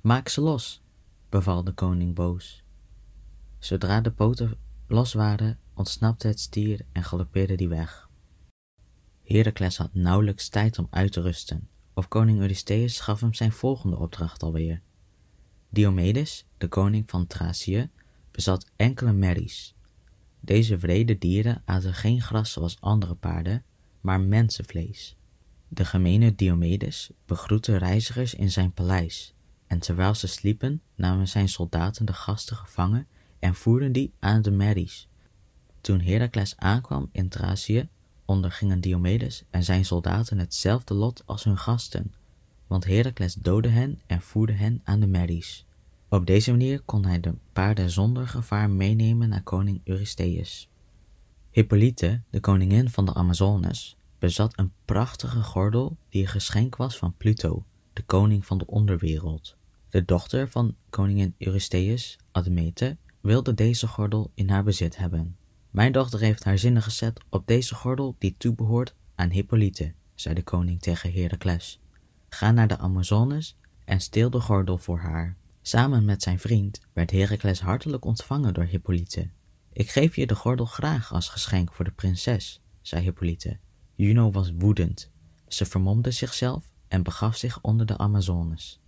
Maak 0.01 0.27
ze 0.27 0.41
los, 0.41 0.83
beval 1.29 1.63
de 1.63 1.71
koning 1.71 2.15
boos. 2.15 2.63
Zodra 3.59 4.01
de 4.01 4.11
poten 4.11 4.57
los 4.87 5.13
waren, 5.13 5.59
ontsnapte 5.73 6.27
het 6.27 6.39
stier 6.39 6.85
en 6.91 7.03
galoppeerde 7.03 7.55
die 7.55 7.67
weg. 7.67 8.09
Herakles 9.23 9.77
had 9.77 9.93
nauwelijks 9.93 10.49
tijd 10.49 10.79
om 10.79 10.87
uit 10.89 11.11
te 11.11 11.21
rusten, 11.21 11.69
of 11.93 12.07
koning 12.07 12.39
Eurystheus 12.39 12.99
gaf 12.99 13.19
hem 13.19 13.33
zijn 13.33 13.51
volgende 13.51 13.97
opdracht 13.97 14.43
alweer. 14.43 14.81
Diomedes, 15.69 16.45
de 16.57 16.67
koning 16.67 17.09
van 17.09 17.27
Thracië, 17.27 17.89
bezat 18.31 18.71
enkele 18.75 19.13
merries. 19.13 19.75
Deze 20.39 20.77
wrede 20.77 21.17
dieren 21.17 21.61
aten 21.65 21.93
geen 21.93 22.21
gras 22.21 22.51
zoals 22.51 22.81
andere 22.81 23.15
paarden, 23.15 23.63
maar 24.01 24.19
mensenvlees. 24.19 25.17
De 25.67 25.85
gemene 25.85 26.35
Diomedes 26.35 27.09
begroette 27.25 27.77
reizigers 27.77 28.33
in 28.33 28.51
zijn 28.51 28.71
paleis, 28.71 29.33
en 29.67 29.79
terwijl 29.79 30.15
ze 30.15 30.27
sliepen 30.27 30.81
namen 30.95 31.27
zijn 31.27 31.49
soldaten 31.49 32.05
de 32.05 32.13
gasten 32.13 32.55
gevangen 32.55 33.07
en 33.39 33.55
voerden 33.55 33.91
die 33.91 34.13
aan 34.19 34.41
de 34.41 34.51
merries. 34.51 35.07
Toen 35.81 36.01
Herakles 36.01 36.57
aankwam 36.57 37.09
in 37.11 37.29
Thracië, 37.29 37.87
ondergingen 38.25 38.81
Diomedes 38.81 39.43
en 39.49 39.63
zijn 39.63 39.85
soldaten 39.85 40.37
hetzelfde 40.37 40.93
lot 40.93 41.23
als 41.25 41.43
hun 41.43 41.57
gasten, 41.57 42.13
want 42.67 42.85
Herakles 42.85 43.33
doodde 43.33 43.69
hen 43.69 44.01
en 44.05 44.21
voerde 44.21 44.53
hen 44.53 44.81
aan 44.83 44.99
de 44.99 45.07
merries. 45.07 45.65
Op 46.09 46.25
deze 46.25 46.51
manier 46.51 46.81
kon 46.81 47.05
hij 47.05 47.19
de 47.19 47.33
paarden 47.53 47.89
zonder 47.89 48.27
gevaar 48.27 48.69
meenemen 48.69 49.29
naar 49.29 49.43
koning 49.43 49.81
Eurystheus. 49.83 50.69
Hippolyte, 51.51 52.21
de 52.29 52.39
koningin 52.39 52.89
van 52.89 53.05
de 53.05 53.13
Amazones, 53.13 53.97
bezat 54.25 54.57
een 54.59 54.71
prachtige 54.85 55.43
gordel 55.43 55.97
die 56.09 56.21
een 56.21 56.27
geschenk 56.27 56.75
was 56.75 56.97
van 56.97 57.13
Pluto, 57.17 57.65
de 57.93 58.01
koning 58.01 58.45
van 58.45 58.57
de 58.57 58.67
onderwereld. 58.67 59.55
De 59.89 60.05
dochter 60.05 60.49
van 60.49 60.75
koningin 60.89 61.35
Eurystheus, 61.37 62.17
Admete, 62.31 62.97
wilde 63.21 63.53
deze 63.53 63.87
gordel 63.87 64.31
in 64.33 64.49
haar 64.49 64.63
bezit 64.63 64.97
hebben. 64.97 65.37
Mijn 65.69 65.91
dochter 65.91 66.19
heeft 66.19 66.43
haar 66.43 66.57
zinnen 66.57 66.81
gezet 66.81 67.19
op 67.29 67.47
deze 67.47 67.75
gordel 67.75 68.15
die 68.19 68.35
toebehoort 68.37 68.95
aan 69.15 69.29
Hippolyte, 69.29 69.93
zei 70.15 70.35
de 70.35 70.43
koning 70.43 70.81
tegen 70.81 71.13
Heracles. 71.13 71.79
Ga 72.29 72.51
naar 72.51 72.67
de 72.67 72.77
Amazones 72.77 73.57
en 73.83 74.01
steel 74.01 74.29
de 74.29 74.39
gordel 74.41 74.77
voor 74.77 74.99
haar. 74.99 75.37
Samen 75.61 76.05
met 76.05 76.23
zijn 76.23 76.39
vriend 76.39 76.81
werd 76.93 77.11
Heracles 77.11 77.59
hartelijk 77.59 78.05
ontvangen 78.05 78.53
door 78.53 78.65
Hippolyte. 78.65 79.29
Ik 79.73 79.89
geef 79.89 80.15
je 80.15 80.27
de 80.27 80.35
gordel 80.35 80.65
graag 80.65 81.13
als 81.13 81.29
geschenk 81.29 81.73
voor 81.73 81.85
de 81.85 81.91
prinses, 81.91 82.61
zei 82.81 83.03
Hippolyte. 83.03 83.57
Juno 83.95 84.31
was 84.31 84.51
woedend. 84.57 85.11
Ze 85.47 85.65
vermomde 85.65 86.11
zichzelf 86.11 86.73
en 86.87 87.03
begaf 87.03 87.35
zich 87.35 87.61
onder 87.61 87.85
de 87.85 87.97
Amazones. 87.97 88.79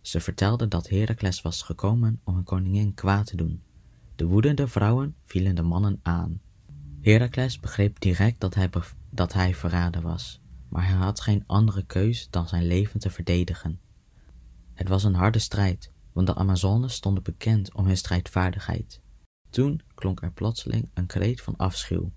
Ze 0.00 0.20
vertelde 0.20 0.68
dat 0.68 0.88
Heracles 0.88 1.42
was 1.42 1.62
gekomen 1.62 2.20
om 2.24 2.36
een 2.36 2.44
koningin 2.44 2.94
kwaad 2.94 3.26
te 3.26 3.36
doen. 3.36 3.62
De 4.16 4.26
woedende 4.26 4.68
vrouwen 4.68 5.14
vielen 5.24 5.54
de 5.54 5.62
mannen 5.62 6.00
aan. 6.02 6.40
Heracles 7.00 7.60
begreep 7.60 8.00
direct 8.00 8.40
dat 8.40 8.54
hij, 8.54 8.70
dat 9.10 9.32
hij 9.32 9.54
verraden 9.54 10.02
was, 10.02 10.40
maar 10.68 10.86
hij 10.86 10.96
had 10.96 11.20
geen 11.20 11.44
andere 11.46 11.82
keus 11.82 12.30
dan 12.30 12.48
zijn 12.48 12.66
leven 12.66 13.00
te 13.00 13.10
verdedigen. 13.10 13.80
Het 14.74 14.88
was 14.88 15.04
een 15.04 15.14
harde 15.14 15.38
strijd, 15.38 15.92
want 16.12 16.26
de 16.26 16.34
Amazones 16.34 16.94
stonden 16.94 17.22
bekend 17.22 17.74
om 17.74 17.86
hun 17.86 17.96
strijdvaardigheid. 17.96 19.00
Toen 19.50 19.80
klonk 19.94 20.22
er 20.22 20.32
plotseling 20.32 20.90
een 20.94 21.06
kreet 21.06 21.40
van 21.40 21.56
afschuw. 21.56 22.12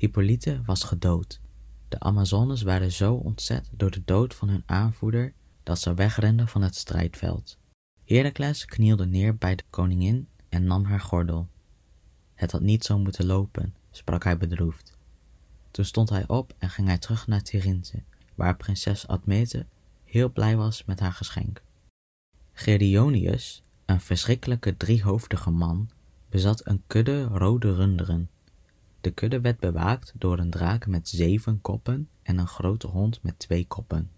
Hippolyte 0.00 0.60
was 0.64 0.82
gedood. 0.82 1.40
De 1.88 2.00
Amazones 2.00 2.62
waren 2.62 2.92
zo 2.92 3.14
ontzet 3.14 3.70
door 3.72 3.90
de 3.90 4.02
dood 4.04 4.34
van 4.34 4.48
hun 4.48 4.62
aanvoerder 4.66 5.32
dat 5.62 5.78
ze 5.78 5.94
wegrenden 5.94 6.48
van 6.48 6.62
het 6.62 6.74
strijdveld. 6.74 7.58
Heracles 8.04 8.64
knielde 8.64 9.06
neer 9.06 9.36
bij 9.36 9.54
de 9.54 9.62
koningin 9.70 10.28
en 10.48 10.64
nam 10.64 10.84
haar 10.84 11.00
gordel. 11.00 11.48
Het 12.34 12.52
had 12.52 12.60
niet 12.60 12.84
zo 12.84 12.98
moeten 12.98 13.26
lopen, 13.26 13.74
sprak 13.90 14.24
hij 14.24 14.36
bedroefd. 14.36 14.96
Toen 15.70 15.84
stond 15.84 16.08
hij 16.08 16.28
op 16.28 16.54
en 16.58 16.70
ging 16.70 16.86
hij 16.86 16.98
terug 16.98 17.26
naar 17.26 17.42
Tyrinthe, 17.42 18.02
waar 18.34 18.56
prinses 18.56 19.06
Admete 19.06 19.66
heel 20.04 20.30
blij 20.32 20.56
was 20.56 20.84
met 20.84 21.00
haar 21.00 21.12
geschenk. 21.12 21.62
Gerdionius, 22.52 23.62
een 23.84 24.00
verschrikkelijke 24.00 24.76
driehoofdige 24.76 25.50
man, 25.50 25.90
bezat 26.28 26.66
een 26.66 26.82
kudde 26.86 27.22
rode 27.22 27.74
runderen. 27.74 28.30
De 29.00 29.10
kudde 29.10 29.40
werd 29.40 29.58
bewaakt 29.58 30.12
door 30.18 30.38
een 30.38 30.50
draak 30.50 30.86
met 30.86 31.08
zeven 31.08 31.60
koppen 31.60 32.08
en 32.22 32.38
een 32.38 32.46
grote 32.46 32.86
hond 32.86 33.22
met 33.22 33.38
twee 33.38 33.66
koppen. 33.66 34.10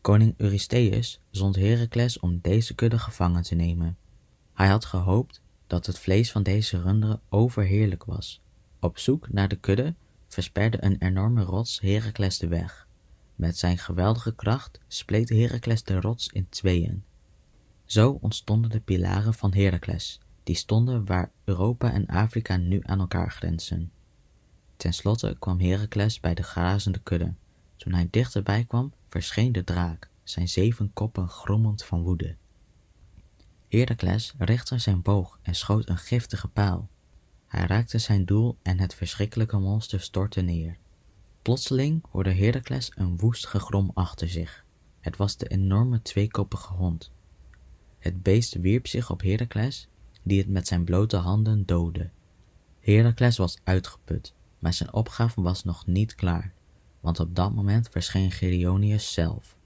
Koning 0.00 0.34
Eurystheus 0.36 1.20
zond 1.30 1.56
Heracles 1.56 2.20
om 2.20 2.38
deze 2.42 2.74
kudde 2.74 2.98
gevangen 2.98 3.42
te 3.42 3.54
nemen. 3.54 3.96
Hij 4.52 4.68
had 4.68 4.84
gehoopt 4.84 5.42
dat 5.66 5.86
het 5.86 5.98
vlees 5.98 6.32
van 6.32 6.42
deze 6.42 6.82
runderen 6.82 7.20
overheerlijk 7.28 8.04
was. 8.04 8.42
Op 8.80 8.98
zoek 8.98 9.32
naar 9.32 9.48
de 9.48 9.56
kudde 9.56 9.94
versperde 10.28 10.84
een 10.84 10.96
enorme 10.98 11.42
rots 11.42 11.80
Heracles 11.80 12.38
de 12.38 12.48
weg. 12.48 12.88
Met 13.34 13.58
zijn 13.58 13.78
geweldige 13.78 14.34
kracht 14.34 14.80
spleet 14.88 15.28
Heracles 15.28 15.82
de 15.84 16.00
rots 16.00 16.28
in 16.28 16.48
tweeën. 16.48 17.04
Zo 17.84 18.18
ontstonden 18.20 18.70
de 18.70 18.80
pilaren 18.80 19.34
van 19.34 19.54
Heracles, 19.54 20.20
die 20.42 20.54
stonden 20.54 21.04
waar 21.04 21.30
Europa 21.44 21.92
en 21.92 22.06
Afrika 22.06 22.56
nu 22.56 22.80
aan 22.82 23.00
elkaar 23.00 23.30
grenzen. 23.30 23.92
Ten 24.76 24.92
slotte 24.92 25.36
kwam 25.38 25.60
Heracles 25.60 26.20
bij 26.20 26.34
de 26.34 26.42
grazende 26.42 26.98
kudde. 26.98 27.34
Toen 27.76 27.92
hij 27.92 28.08
dichterbij 28.10 28.64
kwam, 28.64 28.92
verscheen 29.08 29.52
de 29.52 29.64
draak, 29.64 30.08
zijn 30.22 30.48
zeven 30.48 30.92
koppen 30.92 31.28
grommend 31.28 31.84
van 31.84 32.02
woede. 32.02 32.36
Heracles 33.68 34.34
richtte 34.38 34.78
zijn 34.78 35.02
boog 35.02 35.38
en 35.42 35.54
schoot 35.54 35.88
een 35.88 35.98
giftige 35.98 36.48
paal. 36.48 36.88
Hij 37.46 37.66
raakte 37.66 37.98
zijn 37.98 38.24
doel 38.24 38.56
en 38.62 38.78
het 38.78 38.94
verschrikkelijke 38.94 39.58
monster 39.58 40.00
stortte 40.00 40.40
neer. 40.40 40.76
Plotseling 41.42 42.04
hoorde 42.10 42.34
Heracles 42.34 42.90
een 42.94 43.18
woest 43.18 43.46
gegrom 43.46 43.90
achter 43.94 44.28
zich. 44.28 44.64
Het 45.00 45.16
was 45.16 45.36
de 45.36 45.46
enorme 45.46 46.02
tweekoppige 46.02 46.72
hond. 46.72 47.12
Het 47.98 48.22
beest 48.22 48.54
wierp 48.54 48.86
zich 48.86 49.10
op 49.10 49.22
Heracles, 49.22 49.88
die 50.22 50.38
het 50.38 50.48
met 50.48 50.66
zijn 50.66 50.84
blote 50.84 51.16
handen 51.16 51.66
doodde. 51.66 52.10
Heracles 52.80 53.36
was 53.36 53.58
uitgeput, 53.64 54.34
maar 54.58 54.72
zijn 54.72 54.92
opgave 54.92 55.42
was 55.42 55.64
nog 55.64 55.86
niet 55.86 56.14
klaar, 56.14 56.52
want 57.00 57.20
op 57.20 57.34
dat 57.36 57.54
moment 57.54 57.88
verscheen 57.88 58.30
Geronius 58.30 59.12
zelf. 59.12 59.56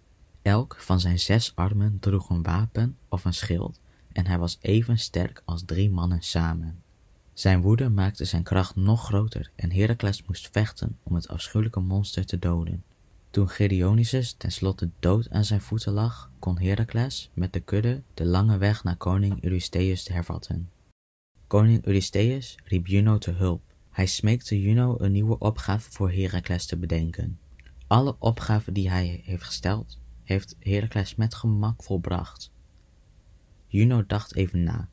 Elk 0.42 0.76
van 0.78 1.00
zijn 1.00 1.18
zes 1.18 1.52
armen 1.54 1.98
droeg 2.00 2.30
een 2.30 2.42
wapen 2.42 2.96
of 3.08 3.24
een 3.24 3.34
schild 3.34 3.80
en 4.12 4.26
hij 4.26 4.38
was 4.38 4.58
even 4.60 4.98
sterk 4.98 5.42
als 5.44 5.62
drie 5.64 5.90
mannen 5.90 6.22
samen. 6.22 6.82
Zijn 7.32 7.60
woede 7.60 7.88
maakte 7.88 8.24
zijn 8.24 8.42
kracht 8.42 8.76
nog 8.76 9.04
groter 9.04 9.50
en 9.54 9.72
Heracles 9.72 10.22
moest 10.26 10.48
vechten 10.52 10.98
om 11.02 11.14
het 11.14 11.28
afschuwelijke 11.28 11.80
monster 11.80 12.26
te 12.26 12.38
doden. 12.38 12.84
Toen 13.36 13.48
Geronisus 13.48 14.32
tenslotte 14.32 14.90
dood 14.98 15.30
aan 15.30 15.44
zijn 15.44 15.60
voeten 15.60 15.92
lag, 15.92 16.30
kon 16.38 16.58
Heracles 16.58 17.30
met 17.34 17.52
de 17.52 17.60
kudde 17.60 18.02
de 18.14 18.24
lange 18.24 18.58
weg 18.58 18.84
naar 18.84 18.96
koning 18.96 19.44
Eurystheus 19.44 20.08
hervatten. 20.08 20.70
Koning 21.46 21.84
Eurystheus 21.86 22.58
riep 22.64 22.86
Juno 22.86 23.18
te 23.18 23.30
hulp. 23.30 23.62
Hij 23.90 24.06
smeekte 24.06 24.60
Juno 24.60 24.94
een 24.98 25.12
nieuwe 25.12 25.38
opgave 25.38 25.90
voor 25.90 26.10
Heracles 26.10 26.66
te 26.66 26.76
bedenken. 26.76 27.38
Alle 27.86 28.16
opgaven 28.18 28.72
die 28.72 28.90
hij 28.90 29.20
heeft 29.24 29.44
gesteld, 29.44 29.98
heeft 30.22 30.56
Heracles 30.60 31.14
met 31.14 31.34
gemak 31.34 31.82
volbracht. 31.82 32.50
Juno 33.66 34.06
dacht 34.06 34.34
even 34.34 34.62
na. 34.62 34.88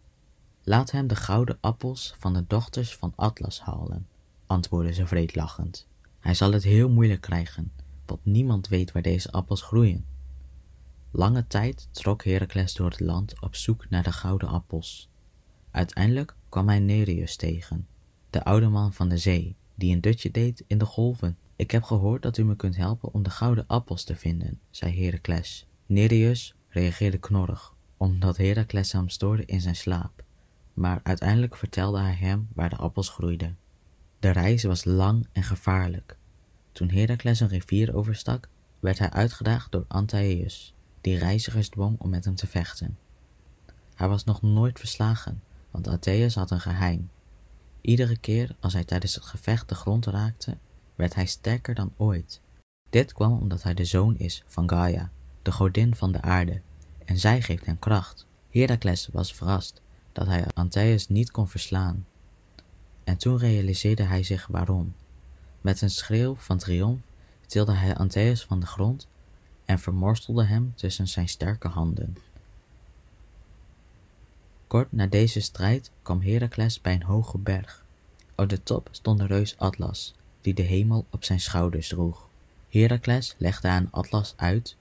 Laat 0.64 0.92
hem 0.92 1.08
de 1.08 1.16
gouden 1.16 1.58
appels 1.62 2.16
van 2.20 2.34
de 2.34 2.44
dochters 2.48 2.96
van 2.96 3.14
Atlas 3.16 3.62
halen, 3.62 4.08
antwoordde 4.46 4.94
ze 4.94 5.08
vreedlachend. 5.08 5.88
Hij 6.20 6.34
zal 6.34 6.52
het 6.52 6.64
heel 6.64 6.90
moeilijk 6.90 7.22
krijgen, 7.22 7.72
want 8.06 8.26
niemand 8.26 8.68
weet 8.68 8.92
waar 8.92 9.02
deze 9.02 9.32
appels 9.32 9.62
groeien. 9.62 10.06
Lange 11.12 11.48
tijd 11.48 11.88
trok 11.92 12.24
Heracles 12.24 12.74
door 12.74 12.90
het 12.90 13.00
land 13.00 13.42
op 13.42 13.56
zoek 13.56 13.90
naar 13.90 14.04
de 14.04 14.12
gouden 14.12 14.48
appels. 14.48 15.10
Uiteindelijk 15.72 16.36
kwam 16.50 16.68
hij 16.68 16.80
Nereus 16.80 17.36
tegen, 17.36 17.88
de 18.30 18.44
oude 18.44 18.68
man 18.68 18.94
van 18.94 19.10
de 19.10 19.18
zee, 19.18 19.56
die 19.76 19.94
een 19.94 20.02
dutje 20.02 20.32
deed 20.32 20.64
in 20.68 20.78
de 20.78 20.86
golven. 20.86 21.38
Ik 21.56 21.72
heb 21.72 21.84
gehoord 21.84 22.22
dat 22.22 22.38
u 22.38 22.44
me 22.44 22.56
kunt 22.56 22.76
helpen 22.76 23.14
om 23.14 23.24
de 23.24 23.30
gouden 23.30 23.68
appels 23.68 24.04
te 24.04 24.16
vinden, 24.16 24.60
zei 24.70 25.04
Heracles. 25.06 25.68
Nereus 25.86 26.56
reageerde 26.68 27.18
knorrig, 27.18 27.76
omdat 27.98 28.38
Heracles 28.38 28.92
hem 28.92 29.10
stoorde 29.10 29.46
in 29.46 29.62
zijn 29.62 29.76
slaap, 29.76 30.24
maar 30.74 31.00
uiteindelijk 31.04 31.58
vertelde 31.58 32.00
hij 32.00 32.16
hem 32.16 32.48
waar 32.54 32.70
de 32.70 32.76
appels 32.76 33.10
groeiden. 33.10 33.58
De 34.20 34.30
reis 34.30 34.64
was 34.64 34.86
lang 34.86 35.28
en 35.32 35.44
gevaarlijk. 35.44 36.18
Toen 36.74 36.90
Heracles 36.90 37.40
een 37.40 37.48
rivier 37.48 37.96
overstak, 37.96 38.48
werd 38.80 39.00
hij 39.00 39.10
uitgedaagd 39.10 39.72
door 39.72 39.86
Antaeus, 39.88 40.74
die 41.02 41.18
reizigers 41.18 41.70
dwong 41.70 42.00
om 42.00 42.10
met 42.10 42.26
hem 42.26 42.36
te 42.36 42.48
vechten. 42.48 42.98
Hij 43.96 44.08
was 44.08 44.24
nog 44.24 44.42
nooit 44.42 44.80
verslagen, 44.80 45.42
want 45.72 45.88
Atheus 45.88 46.36
had 46.36 46.52
een 46.52 46.62
geheim. 46.62 47.10
Iedere 47.82 48.18
keer 48.18 48.56
als 48.60 48.74
hij 48.74 48.84
tijdens 48.84 49.16
het 49.16 49.24
gevecht 49.24 49.70
de 49.70 49.76
grond 49.76 50.06
raakte, 50.06 50.58
werd 50.96 51.16
hij 51.16 51.26
sterker 51.26 51.76
dan 51.76 51.94
ooit. 51.98 52.42
Dit 52.90 53.14
kwam 53.14 53.40
omdat 53.40 53.64
hij 53.64 53.74
de 53.74 53.86
zoon 53.86 54.18
is 54.18 54.44
van 54.48 54.70
Gaia, 54.70 55.12
de 55.42 55.52
godin 55.52 55.96
van 55.96 56.12
de 56.12 56.22
aarde, 56.22 56.62
en 57.06 57.20
zij 57.20 57.42
geeft 57.42 57.66
hem 57.66 57.80
kracht. 57.80 58.26
Heracles 58.50 59.10
was 59.12 59.34
verrast 59.34 59.82
dat 60.12 60.28
hij 60.28 60.46
Antaeus 60.54 61.08
niet 61.08 61.32
kon 61.32 61.48
verslaan. 61.48 62.06
En 63.04 63.18
toen 63.18 63.38
realiseerde 63.38 64.04
hij 64.04 64.24
zich 64.24 64.48
waarom. 64.48 64.94
Met 65.64 65.82
een 65.82 65.90
schreeuw 65.90 66.36
van 66.36 66.58
triomf 66.58 67.00
tilde 67.48 67.74
hij 67.74 67.96
Antaeus 67.96 68.44
van 68.44 68.60
de 68.60 68.66
grond 68.66 69.08
en 69.66 69.80
vermorstelde 69.80 70.44
hem 70.46 70.74
tussen 70.76 71.08
zijn 71.08 71.30
sterke 71.30 71.68
handen. 71.68 72.18
Kort 74.68 74.92
na 74.92 75.08
deze 75.08 75.42
strijd 75.42 75.92
kwam 76.02 76.22
Heracles 76.22 76.82
bij 76.82 76.94
een 76.94 77.04
hoge 77.04 77.38
berg. 77.38 77.86
Op 78.36 78.50
de 78.50 78.64
top 78.64 78.88
stond 78.92 79.20
de 79.20 79.26
reus 79.26 79.58
Atlas, 79.58 80.14
die 80.42 80.54
de 80.54 80.62
hemel 80.62 81.06
op 81.10 81.24
zijn 81.24 81.40
schouders 81.40 81.88
droeg. 81.88 82.28
Heracles 82.70 83.36
legde 83.38 83.68
aan 83.68 83.88
Atlas 83.92 84.34
uit 84.38 84.76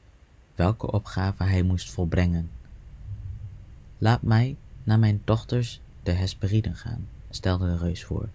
welke 0.55 0.93
opgave 0.93 1.45
hij 1.45 1.62
moest 1.62 1.91
volbrengen. 1.91 2.51
Laat 3.99 4.23
mij 4.23 4.57
naar 4.83 4.99
mijn 4.99 5.23
dochters 5.25 5.81
de 6.03 6.12
Hesperiden 6.12 6.77
gaan, 6.77 7.09
stelde 7.31 7.67
de 7.67 7.77
reus 7.77 8.05
voor. 8.05 8.29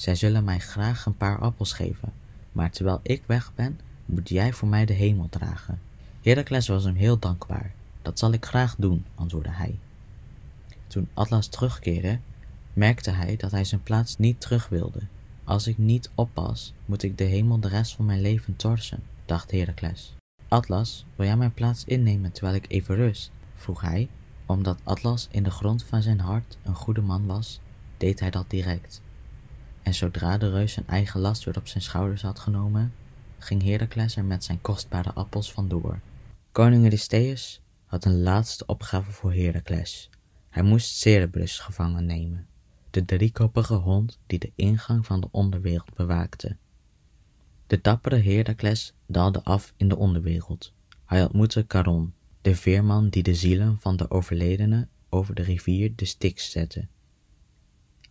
Zij 0.00 0.14
zullen 0.14 0.44
mij 0.44 0.58
graag 0.58 1.06
een 1.06 1.16
paar 1.16 1.38
appels 1.38 1.72
geven, 1.72 2.12
maar 2.52 2.70
terwijl 2.70 3.00
ik 3.02 3.22
weg 3.26 3.54
ben, 3.54 3.80
moet 4.06 4.28
jij 4.28 4.52
voor 4.52 4.68
mij 4.68 4.84
de 4.84 4.92
hemel 4.92 5.26
dragen. 5.30 5.80
Heracles 6.22 6.68
was 6.68 6.84
hem 6.84 6.94
heel 6.94 7.18
dankbaar. 7.18 7.72
Dat 8.02 8.18
zal 8.18 8.32
ik 8.32 8.44
graag 8.44 8.76
doen, 8.78 9.04
antwoordde 9.14 9.50
hij. 9.50 9.78
Toen 10.86 11.08
Atlas 11.14 11.46
terugkeerde, 11.46 12.18
merkte 12.72 13.10
hij 13.10 13.36
dat 13.36 13.50
hij 13.50 13.64
zijn 13.64 13.82
plaats 13.82 14.18
niet 14.18 14.40
terug 14.40 14.68
wilde. 14.68 15.00
Als 15.44 15.66
ik 15.66 15.78
niet 15.78 16.10
oppas, 16.14 16.74
moet 16.84 17.02
ik 17.02 17.18
de 17.18 17.24
hemel 17.24 17.60
de 17.60 17.68
rest 17.68 17.94
van 17.94 18.04
mijn 18.04 18.20
leven 18.20 18.56
torsen, 18.56 19.02
dacht 19.24 19.50
Heracles. 19.50 20.14
Atlas, 20.48 21.06
wil 21.16 21.26
jij 21.26 21.36
mijn 21.36 21.54
plaats 21.54 21.84
innemen 21.84 22.32
terwijl 22.32 22.56
ik 22.56 22.64
even 22.68 22.94
rust? 22.94 23.30
vroeg 23.54 23.80
hij. 23.80 24.08
Omdat 24.46 24.80
Atlas 24.84 25.28
in 25.30 25.42
de 25.42 25.50
grond 25.50 25.84
van 25.84 26.02
zijn 26.02 26.20
hart 26.20 26.58
een 26.62 26.74
goede 26.74 27.02
man 27.02 27.26
was, 27.26 27.60
deed 27.96 28.20
hij 28.20 28.30
dat 28.30 28.50
direct. 28.50 29.02
En 29.82 29.94
zodra 29.94 30.38
de 30.38 30.50
reus 30.50 30.72
zijn 30.72 30.86
eigen 30.86 31.20
last 31.20 31.44
weer 31.44 31.56
op 31.56 31.66
zijn 31.66 31.82
schouders 31.82 32.22
had 32.22 32.38
genomen, 32.38 32.92
ging 33.38 33.62
Heracles 33.62 34.16
er 34.16 34.24
met 34.24 34.44
zijn 34.44 34.60
kostbare 34.60 35.12
appels 35.12 35.52
vandoor. 35.52 36.00
Koning 36.52 36.84
Eurystheus 36.84 37.60
had 37.86 38.04
een 38.04 38.22
laatste 38.22 38.66
opgave 38.66 39.10
voor 39.10 39.32
Heracles. 39.32 40.10
Hij 40.48 40.62
moest 40.62 40.96
Cerberus 40.96 41.58
gevangen 41.58 42.06
nemen, 42.06 42.46
de 42.90 43.04
driekoppige 43.04 43.74
hond 43.74 44.18
die 44.26 44.38
de 44.38 44.52
ingang 44.54 45.06
van 45.06 45.20
de 45.20 45.28
onderwereld 45.30 45.94
bewaakte. 45.94 46.56
De 47.66 47.80
dappere 47.82 48.22
Heracles 48.22 48.94
daalde 49.06 49.42
af 49.42 49.72
in 49.76 49.88
de 49.88 49.96
onderwereld. 49.96 50.72
Hij 51.04 51.22
ontmoette 51.22 51.64
Charon, 51.68 52.12
de 52.40 52.56
veerman 52.56 53.08
die 53.08 53.22
de 53.22 53.34
zielen 53.34 53.76
van 53.80 53.96
de 53.96 54.10
overledenen 54.10 54.88
over 55.08 55.34
de 55.34 55.42
rivier 55.42 55.92
de 55.96 56.04
Styx 56.04 56.50
zette. 56.50 56.86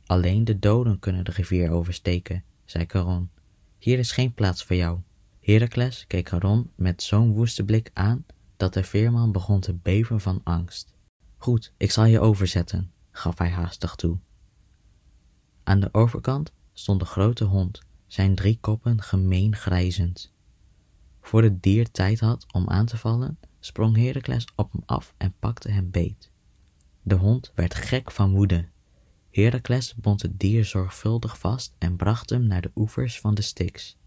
Alleen 0.09 0.43
de 0.43 0.59
doden 0.59 0.99
kunnen 0.99 1.25
de 1.25 1.31
rivier 1.31 1.71
oversteken, 1.71 2.43
zei 2.65 2.85
Charon. 2.87 3.29
Hier 3.77 3.99
is 3.99 4.11
geen 4.11 4.33
plaats 4.33 4.63
voor 4.63 4.75
jou. 4.75 4.99
Heracles 5.39 6.07
keek 6.07 6.27
Charon 6.27 6.71
met 6.75 7.03
zo'n 7.03 7.33
woeste 7.33 7.63
blik 7.63 7.91
aan 7.93 8.25
dat 8.57 8.73
de 8.73 8.83
veerman 8.83 9.31
begon 9.31 9.59
te 9.59 9.73
beven 9.73 10.21
van 10.21 10.41
angst. 10.43 10.93
Goed, 11.37 11.73
ik 11.77 11.91
zal 11.91 12.05
je 12.05 12.19
overzetten, 12.19 12.91
gaf 13.11 13.37
hij 13.37 13.49
haastig 13.49 13.95
toe. 13.95 14.17
Aan 15.63 15.79
de 15.79 15.89
overkant 15.91 16.51
stond 16.73 16.99
de 16.99 17.05
grote 17.05 17.43
hond, 17.43 17.81
zijn 18.07 18.35
drie 18.35 18.57
koppen 18.61 19.01
gemeen 19.01 19.55
grijzend. 19.55 20.33
Voor 21.21 21.43
het 21.43 21.63
dier 21.63 21.91
tijd 21.91 22.19
had 22.19 22.53
om 22.53 22.69
aan 22.69 22.85
te 22.85 22.97
vallen, 22.97 23.39
sprong 23.59 23.95
Heracles 23.95 24.47
op 24.55 24.71
hem 24.71 24.83
af 24.85 25.13
en 25.17 25.33
pakte 25.39 25.71
hem 25.71 25.91
beet. 25.91 26.31
De 27.01 27.15
hond 27.15 27.51
werd 27.55 27.73
gek 27.73 28.11
van 28.11 28.31
woede. 28.31 28.67
Heracles 29.31 29.95
bond 29.95 30.21
het 30.21 30.39
dier 30.39 30.65
zorgvuldig 30.65 31.39
vast 31.39 31.75
en 31.77 31.95
bracht 31.95 32.29
hem 32.29 32.43
naar 32.43 32.61
de 32.61 32.71
oevers 32.75 33.19
van 33.19 33.33
de 33.33 33.41
Styx. 33.41 33.97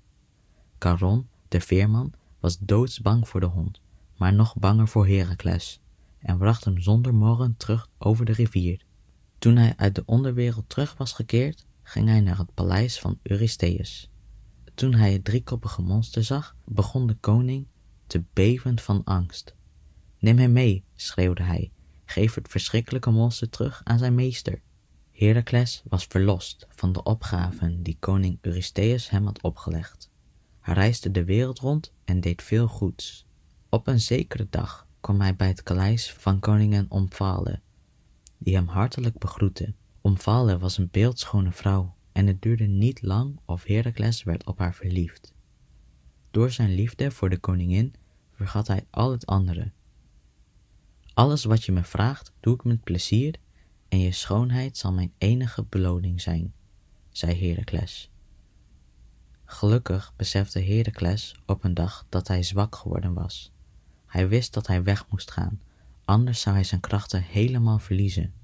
Charon, 0.79 1.29
de 1.49 1.61
veerman, 1.61 2.13
was 2.41 2.59
doodsbang 2.59 3.29
voor 3.29 3.41
de 3.41 3.47
hond, 3.47 3.81
maar 4.17 4.33
nog 4.33 4.57
banger 4.57 4.89
voor 4.89 5.07
Heracles, 5.07 5.81
en 6.19 6.39
bracht 6.39 6.65
hem 6.65 6.79
zonder 6.79 7.15
morren 7.15 7.57
terug 7.57 7.89
over 7.99 8.25
de 8.25 8.33
rivier. 8.33 8.85
Toen 9.39 9.57
hij 9.57 9.75
uit 9.77 9.95
de 9.95 10.03
onderwereld 10.07 10.69
terug 10.69 10.97
was 10.97 11.13
gekeerd, 11.13 11.67
ging 11.83 12.09
hij 12.09 12.21
naar 12.21 12.39
het 12.39 12.55
paleis 12.55 12.99
van 12.99 13.19
Eurystheus. 13.23 14.11
Toen 14.75 14.95
hij 14.95 15.13
het 15.13 15.25
driekoppige 15.25 15.83
monster 15.83 16.25
zag, 16.25 16.57
begon 16.65 17.07
de 17.07 17.15
koning 17.15 17.67
te 18.07 18.25
beven 18.33 18.79
van 18.79 19.05
angst. 19.05 19.55
Neem 20.19 20.39
hem 20.39 20.53
mee, 20.53 20.85
schreeuwde 20.95 21.43
hij, 21.43 21.71
geef 22.05 22.35
het 22.35 22.49
verschrikkelijke 22.49 23.11
monster 23.11 23.49
terug 23.49 23.81
aan 23.85 23.99
zijn 23.99 24.15
meester. 24.15 24.61
Heracles 25.23 25.83
was 25.89 26.05
verlost 26.05 26.67
van 26.69 26.93
de 26.93 27.03
opgaven 27.03 27.83
die 27.83 27.97
koning 28.01 28.39
Eurystheus 28.41 29.11
hem 29.11 29.25
had 29.25 29.43
opgelegd. 29.43 30.11
Hij 30.61 30.75
reisde 30.75 31.11
de 31.11 31.25
wereld 31.25 31.59
rond 31.59 31.93
en 32.05 32.21
deed 32.21 32.43
veel 32.43 32.69
goeds. 32.69 33.27
Op 33.69 33.87
een 33.87 34.01
zekere 34.01 34.47
dag 34.51 34.87
kwam 35.01 35.21
hij 35.21 35.37
bij 35.37 35.49
het 35.49 35.63
paleis 35.63 36.13
van 36.13 36.41
koningin 36.41 36.91
Omphale, 36.91 37.61
die 38.39 38.55
hem 38.55 38.67
hartelijk 38.67 39.19
begroette. 39.19 39.75
Omphale 40.01 40.59
was 40.59 40.79
een 40.79 40.89
beeldschone 40.91 41.53
vrouw 41.53 41.95
en 42.13 42.27
het 42.27 42.43
duurde 42.43 42.67
niet 42.67 43.03
lang 43.03 43.39
of 43.45 43.65
Heracles 43.65 44.23
werd 44.23 44.47
op 44.47 44.59
haar 44.59 44.75
verliefd. 44.75 45.35
Door 46.31 46.51
zijn 46.51 46.75
liefde 46.75 47.11
voor 47.11 47.31
de 47.31 47.39
koningin 47.39 47.95
vergat 48.33 48.67
hij 48.67 48.87
al 48.91 49.11
het 49.11 49.27
andere. 49.27 49.73
Alles 51.15 51.45
wat 51.45 51.65
je 51.65 51.73
me 51.73 51.85
vraagt, 51.85 52.33
doe 52.41 52.55
ik 52.55 52.65
met 52.65 52.85
plezier 52.85 53.35
en 53.93 53.99
je 53.99 54.13
schoonheid 54.13 54.77
zal 54.77 54.93
mijn 54.93 55.13
enige 55.19 55.65
beloning 55.69 56.21
zijn, 56.21 56.55
zei 57.11 57.49
Heracles. 57.49 58.11
Gelukkig 59.45 60.13
besefte 60.17 60.61
Heracles 60.61 61.37
op 61.47 61.65
een 61.65 61.75
dag 61.75 62.07
dat 62.09 62.29
hij 62.29 62.43
zwak 62.43 62.77
geworden 62.77 63.15
was. 63.15 63.53
Hij 64.07 64.29
wist 64.29 64.53
dat 64.53 64.67
hij 64.67 64.83
weg 64.83 65.09
moest 65.09 65.31
gaan, 65.31 65.61
anders 66.05 66.41
zou 66.41 66.55
hij 66.55 66.65
zijn 66.65 66.81
krachten 66.81 67.23
helemaal 67.23 67.79
verliezen. 67.79 68.35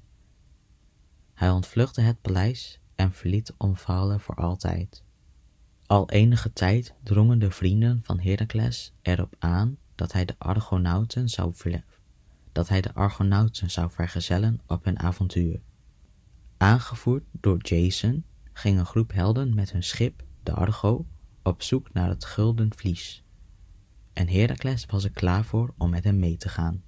Hij 1.34 1.50
ontvluchtte 1.50 2.00
het 2.00 2.20
paleis 2.20 2.80
en 2.94 3.12
verliet 3.12 3.54
Omphale 3.56 4.18
voor 4.18 4.34
altijd. 4.34 5.02
Al 5.86 6.10
enige 6.10 6.52
tijd 6.52 6.94
drongen 7.02 7.38
de 7.38 7.50
vrienden 7.50 8.00
van 8.02 8.20
Heracles 8.20 8.92
erop 9.02 9.34
aan 9.38 9.78
dat 9.94 10.12
hij 10.12 10.24
de 10.24 10.34
Argonauten 10.38 11.28
zou, 11.28 11.54
dat 12.58 12.68
hij 12.68 12.80
de 12.80 12.94
Argonauten 12.94 13.70
zou 13.70 13.90
vergezellen 13.90 14.60
op 14.66 14.84
hun 14.84 14.98
avontuur. 14.98 15.60
Aangevoerd 16.56 17.24
door 17.30 17.58
Jason 17.58 18.24
ging 18.52 18.78
een 18.78 18.86
groep 18.86 19.12
helden 19.12 19.54
met 19.54 19.72
hun 19.72 19.82
schip, 19.82 20.24
de 20.42 20.52
Argo, 20.52 21.06
op 21.42 21.62
zoek 21.62 21.92
naar 21.92 22.08
het 22.08 22.24
gulden 22.24 22.74
vlies. 22.76 23.24
En 24.12 24.28
Heracles 24.28 24.86
was 24.86 25.04
er 25.04 25.10
klaar 25.10 25.44
voor 25.44 25.74
om 25.76 25.90
met 25.90 26.04
hem 26.04 26.18
mee 26.18 26.36
te 26.36 26.48
gaan. 26.48 26.82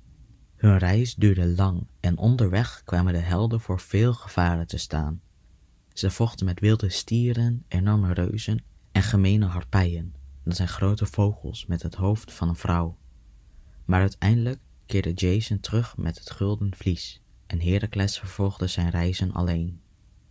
Hun 0.56 0.78
reis 0.78 1.14
duurde 1.14 1.46
lang 1.46 1.86
en 2.00 2.18
onderweg 2.18 2.82
kwamen 2.84 3.12
de 3.12 3.18
helden 3.18 3.60
voor 3.60 3.80
veel 3.80 4.12
gevaren 4.12 4.66
te 4.66 4.78
staan. 4.78 5.20
Ze 5.92 6.10
vochten 6.10 6.46
met 6.46 6.60
wilde 6.60 6.88
stieren, 6.88 7.64
enorme 7.68 8.12
reuzen 8.12 8.64
en 8.92 9.02
gemene 9.02 9.46
harpijen, 9.46 10.14
dat 10.44 10.56
zijn 10.56 10.68
grote 10.68 11.06
vogels 11.06 11.66
met 11.66 11.82
het 11.82 11.94
hoofd 11.94 12.32
van 12.32 12.48
een 12.48 12.56
vrouw. 12.56 12.98
Maar 13.84 14.00
uiteindelijk 14.00 14.58
keerde 14.90 15.12
Jason 15.12 15.60
terug 15.60 15.96
met 15.96 16.18
het 16.18 16.30
gulden 16.30 16.74
vlies 16.74 17.20
en 17.46 17.60
Heracles 17.60 18.18
vervolgde 18.18 18.66
zijn 18.66 18.90
reizen 18.90 19.32
alleen. 19.32 19.80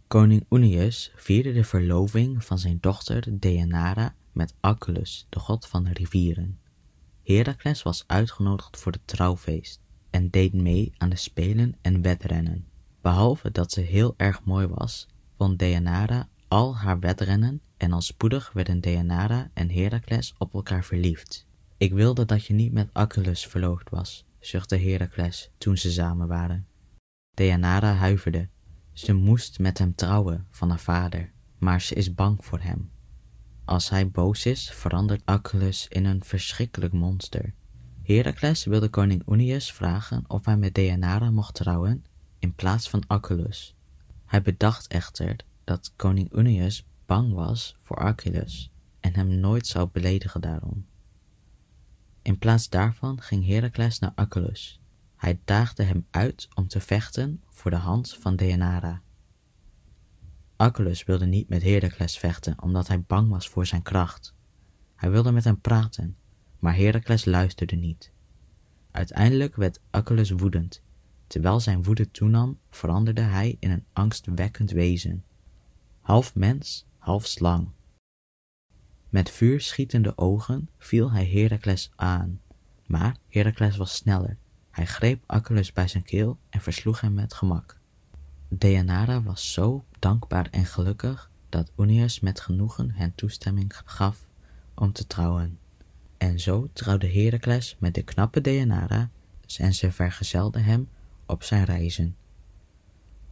Koning 0.07 0.45
Oeneus 0.49 1.11
vierde 1.15 1.53
de 1.53 1.63
verloving 1.63 2.45
van 2.45 2.59
zijn 2.59 2.77
dochter 2.81 3.39
Deianira 3.39 4.15
met 4.31 4.53
Achelous, 4.59 5.25
de 5.29 5.39
god 5.39 5.67
van 5.67 5.83
de 5.83 5.93
rivieren. 5.93 6.59
Heracles 7.23 7.83
was 7.83 8.03
uitgenodigd 8.07 8.77
voor 8.77 8.91
het 8.91 9.01
trouwfeest 9.07 9.81
en 10.09 10.29
deed 10.29 10.53
mee 10.53 10.91
aan 10.97 11.09
de 11.09 11.15
spelen 11.15 11.75
en 11.81 12.01
wedrennen. 12.01 12.65
Behalve 13.01 13.51
dat 13.51 13.71
ze 13.71 13.81
heel 13.81 14.13
erg 14.17 14.43
mooi 14.43 14.67
was, 14.67 15.07
won 15.37 15.55
Deianira 15.55 16.29
al 16.47 16.77
haar 16.77 16.99
wedrennen 16.99 17.61
en 17.77 17.91
al 17.91 18.01
spoedig 18.01 18.51
werden 18.53 18.81
Deianira 18.81 19.49
en 19.53 19.71
Heracles 19.71 20.33
op 20.37 20.53
elkaar 20.53 20.83
verliefd. 20.83 21.47
Ik 21.77 21.93
wilde 21.93 22.25
dat 22.25 22.45
je 22.45 22.53
niet 22.53 22.71
met 22.71 22.89
Achelous 22.93 23.47
verloofd 23.47 23.89
was, 23.89 24.27
zuchtte 24.39 24.77
Heracles 24.77 25.51
toen 25.57 25.77
ze 25.77 25.91
samen 25.91 26.27
waren. 26.27 26.67
Deianira 27.33 27.93
huiverde. 27.93 28.49
Ze 28.93 29.13
moest 29.13 29.59
met 29.59 29.77
hem 29.77 29.95
trouwen 29.95 30.47
van 30.49 30.69
haar 30.69 30.79
vader, 30.79 31.31
maar 31.57 31.81
ze 31.81 31.95
is 31.95 32.13
bang 32.13 32.45
voor 32.45 32.59
hem. 32.59 32.91
Als 33.65 33.89
hij 33.89 34.09
boos 34.09 34.45
is, 34.45 34.71
verandert 34.71 35.25
Achelous 35.25 35.87
in 35.87 36.05
een 36.05 36.23
verschrikkelijk 36.23 36.93
monster. 36.93 37.53
Heracles 38.03 38.65
wilde 38.65 38.89
koning 38.89 39.27
Oeneus 39.27 39.73
vragen 39.73 40.23
of 40.27 40.45
hij 40.45 40.57
met 40.57 40.73
Deianira 40.73 41.31
mocht 41.31 41.53
trouwen, 41.53 42.05
in 42.39 42.53
plaats 42.55 42.89
van 42.89 43.03
Achilles. 43.07 43.75
Hij 44.25 44.41
bedacht 44.41 44.87
echter 44.87 45.35
dat 45.63 45.93
koning 45.95 46.33
Unius 46.33 46.85
bang 47.05 47.33
was 47.33 47.75
voor 47.83 47.97
Achilles 47.97 48.71
en 48.99 49.13
hem 49.13 49.27
nooit 49.27 49.67
zou 49.67 49.89
beledigen 49.91 50.41
daarom. 50.41 50.85
In 52.29 52.37
plaats 52.37 52.69
daarvan 52.69 53.21
ging 53.21 53.45
Heracles 53.47 53.99
naar 53.99 54.11
Achilles. 54.15 54.79
Hij 55.15 55.39
daagde 55.45 55.83
hem 55.83 56.05
uit 56.09 56.47
om 56.55 56.67
te 56.67 56.79
vechten 56.79 57.43
voor 57.49 57.71
de 57.71 57.77
hand 57.77 58.17
van 58.19 58.35
Deianira. 58.35 59.01
Achilles 60.55 61.03
wilde 61.03 61.25
niet 61.25 61.49
met 61.49 61.63
Heracles 61.63 62.17
vechten 62.17 62.61
omdat 62.61 62.87
hij 62.87 63.01
bang 63.01 63.29
was 63.29 63.49
voor 63.49 63.65
zijn 63.65 63.81
kracht. 63.81 64.35
Hij 64.95 65.11
wilde 65.11 65.31
met 65.31 65.43
hem 65.43 65.61
praten, 65.61 66.17
maar 66.59 66.75
Heracles 66.75 67.25
luisterde 67.25 67.75
niet. 67.75 68.11
Uiteindelijk 68.91 69.55
werd 69.55 69.81
Achilles 69.89 70.29
woedend. 70.29 70.81
Terwijl 71.27 71.59
zijn 71.59 71.83
woede 71.83 72.11
toenam, 72.11 72.59
veranderde 72.69 73.21
hij 73.21 73.57
in 73.59 73.71
een 73.71 73.85
angstwekkend 73.93 74.71
wezen. 74.71 75.23
Half 76.01 76.35
mens, 76.35 76.85
half 76.97 77.25
slang. 77.25 77.69
Met 79.09 79.29
vuurschietende 79.29 80.17
ogen 80.17 80.69
viel 80.77 81.11
hij 81.11 81.25
Heracles 81.25 81.91
aan, 81.95 82.41
maar 82.85 83.15
Heracles 83.27 83.77
was 83.77 83.95
sneller. 83.95 84.37
Hij 84.71 84.85
greep 84.85 85.23
Achilles 85.25 85.73
bij 85.73 85.87
zijn 85.87 86.03
keel 86.03 86.37
en 86.49 86.61
versloeg 86.61 87.01
hem 87.01 87.13
met 87.13 87.33
gemak. 87.33 87.77
Deianira 88.47 89.21
was 89.23 89.53
zo 89.53 89.85
dankbaar 89.99 90.47
en 90.51 90.65
gelukkig 90.65 91.31
dat 91.49 91.71
Unius 91.77 92.19
met 92.19 92.39
genoegen 92.39 92.91
hen 92.91 93.15
toestemming 93.15 93.81
gaf 93.85 94.25
om 94.73 94.91
te 94.91 95.07
trouwen. 95.07 95.59
En 96.17 96.39
zo 96.39 96.69
trouwde 96.73 97.11
Heracles 97.11 97.75
met 97.79 97.93
de 97.93 98.03
knappe 98.03 98.41
Deianira 98.41 99.09
en 99.57 99.73
ze 99.73 99.91
vergezelde 99.91 100.59
hem 100.59 100.89
op 101.25 101.43
zijn 101.43 101.63
reizen. 101.63 102.15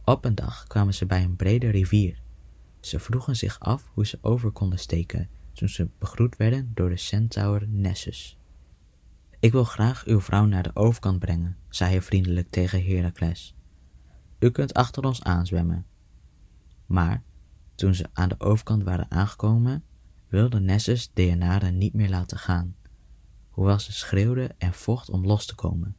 Op 0.04 0.24
een 0.24 0.34
dag 0.34 0.66
kwamen 0.66 0.94
ze 0.94 1.06
bij 1.06 1.22
een 1.22 1.36
brede 1.36 1.70
rivier. 1.70 2.20
Ze 2.80 2.98
vroegen 2.98 3.36
zich 3.36 3.60
af 3.60 3.90
hoe 3.94 4.06
ze 4.06 4.18
over 4.20 4.50
konden 4.50 4.78
steken 4.78 5.28
toen 5.58 5.68
ze 5.68 5.88
begroet 5.98 6.36
werden 6.36 6.70
door 6.74 6.88
de 6.88 6.96
centaur 6.96 7.68
Nessus. 7.68 8.38
Ik 9.40 9.52
wil 9.52 9.64
graag 9.64 10.04
uw 10.04 10.20
vrouw 10.20 10.44
naar 10.44 10.62
de 10.62 10.76
overkant 10.76 11.18
brengen, 11.18 11.56
zei 11.68 11.90
hij 11.90 12.02
vriendelijk 12.02 12.50
tegen 12.50 12.84
Heracles. 12.84 13.54
U 14.38 14.50
kunt 14.50 14.74
achter 14.74 15.04
ons 15.04 15.22
aanzwemmen. 15.22 15.86
Maar 16.86 17.22
toen 17.74 17.94
ze 17.94 18.06
aan 18.12 18.28
de 18.28 18.40
overkant 18.40 18.82
waren 18.82 19.10
aangekomen, 19.10 19.84
wilde 20.28 20.60
Nessus 20.60 21.10
Deianira 21.12 21.70
niet 21.70 21.94
meer 21.94 22.08
laten 22.08 22.38
gaan, 22.38 22.76
hoewel 23.48 23.78
ze 23.78 23.92
schreeuwde 23.92 24.54
en 24.58 24.72
vocht 24.72 25.10
om 25.10 25.26
los 25.26 25.46
te 25.46 25.54
komen. 25.54 25.96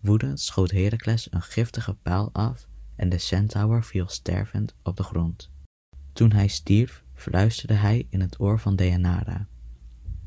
Woedend 0.00 0.40
schoot 0.40 0.70
Heracles 0.70 1.32
een 1.32 1.42
giftige 1.42 1.94
pijl 1.94 2.30
af 2.32 2.68
en 2.96 3.08
de 3.08 3.18
centaur 3.18 3.84
viel 3.84 4.08
stervend 4.08 4.74
op 4.82 4.96
de 4.96 5.02
grond. 5.02 5.50
Toen 6.12 6.32
hij 6.32 6.48
stierf, 6.48 7.06
fluisterde 7.18 7.74
hij 7.74 8.06
in 8.10 8.20
het 8.20 8.40
oor 8.40 8.60
van 8.60 8.76
Deianira. 8.76 9.46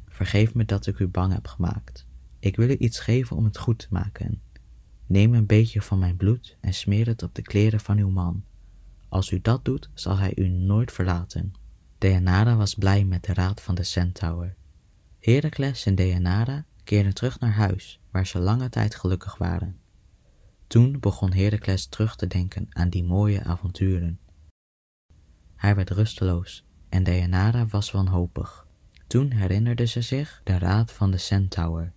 Vergeef 0.07 0.53
me 0.53 0.65
dat 0.65 0.87
ik 0.87 0.99
u 0.99 1.07
bang 1.07 1.33
heb 1.33 1.47
gemaakt. 1.47 2.05
Ik 2.39 2.55
wil 2.55 2.69
u 2.69 2.77
iets 2.77 2.99
geven 2.99 3.35
om 3.35 3.43
het 3.43 3.57
goed 3.57 3.79
te 3.79 3.87
maken. 3.89 4.41
Neem 5.05 5.33
een 5.33 5.45
beetje 5.45 5.81
van 5.81 5.99
mijn 5.99 6.17
bloed 6.17 6.57
en 6.59 6.73
smeer 6.73 7.07
het 7.07 7.23
op 7.23 7.35
de 7.35 7.41
kleren 7.41 7.79
van 7.79 7.97
uw 7.97 8.09
man. 8.09 8.43
Als 9.09 9.31
u 9.31 9.41
dat 9.41 9.65
doet, 9.65 9.89
zal 9.93 10.17
hij 10.17 10.31
u 10.35 10.47
nooit 10.47 10.91
verlaten. 10.91 11.53
Deianira 11.97 12.55
was 12.55 12.75
blij 12.75 13.05
met 13.05 13.23
de 13.23 13.33
raad 13.33 13.61
van 13.61 13.75
de 13.75 13.83
centaur. 13.83 14.55
Heracles 15.19 15.85
en 15.85 15.95
Deianira 15.95 16.65
keerden 16.83 17.13
terug 17.13 17.39
naar 17.39 17.53
huis, 17.53 17.99
waar 18.11 18.27
ze 18.27 18.39
lange 18.39 18.69
tijd 18.69 18.95
gelukkig 18.95 19.37
waren. 19.37 19.79
Toen 20.67 20.99
begon 20.99 21.33
Heracles 21.33 21.85
terug 21.85 22.15
te 22.15 22.27
denken 22.27 22.67
aan 22.69 22.89
die 22.89 23.03
mooie 23.03 23.43
avonturen. 23.43 24.19
Hij 25.55 25.75
werd 25.75 25.89
rusteloos 25.89 26.65
en 26.91 27.03
Deianira 27.03 27.65
was 27.65 27.91
wanhopig. 27.91 28.67
Toen 29.07 29.31
herinnerde 29.31 29.85
ze 29.85 30.01
zich 30.01 30.41
de 30.43 30.57
raad 30.57 30.91
van 30.91 31.11
de 31.11 31.17
centaur. 31.17 31.91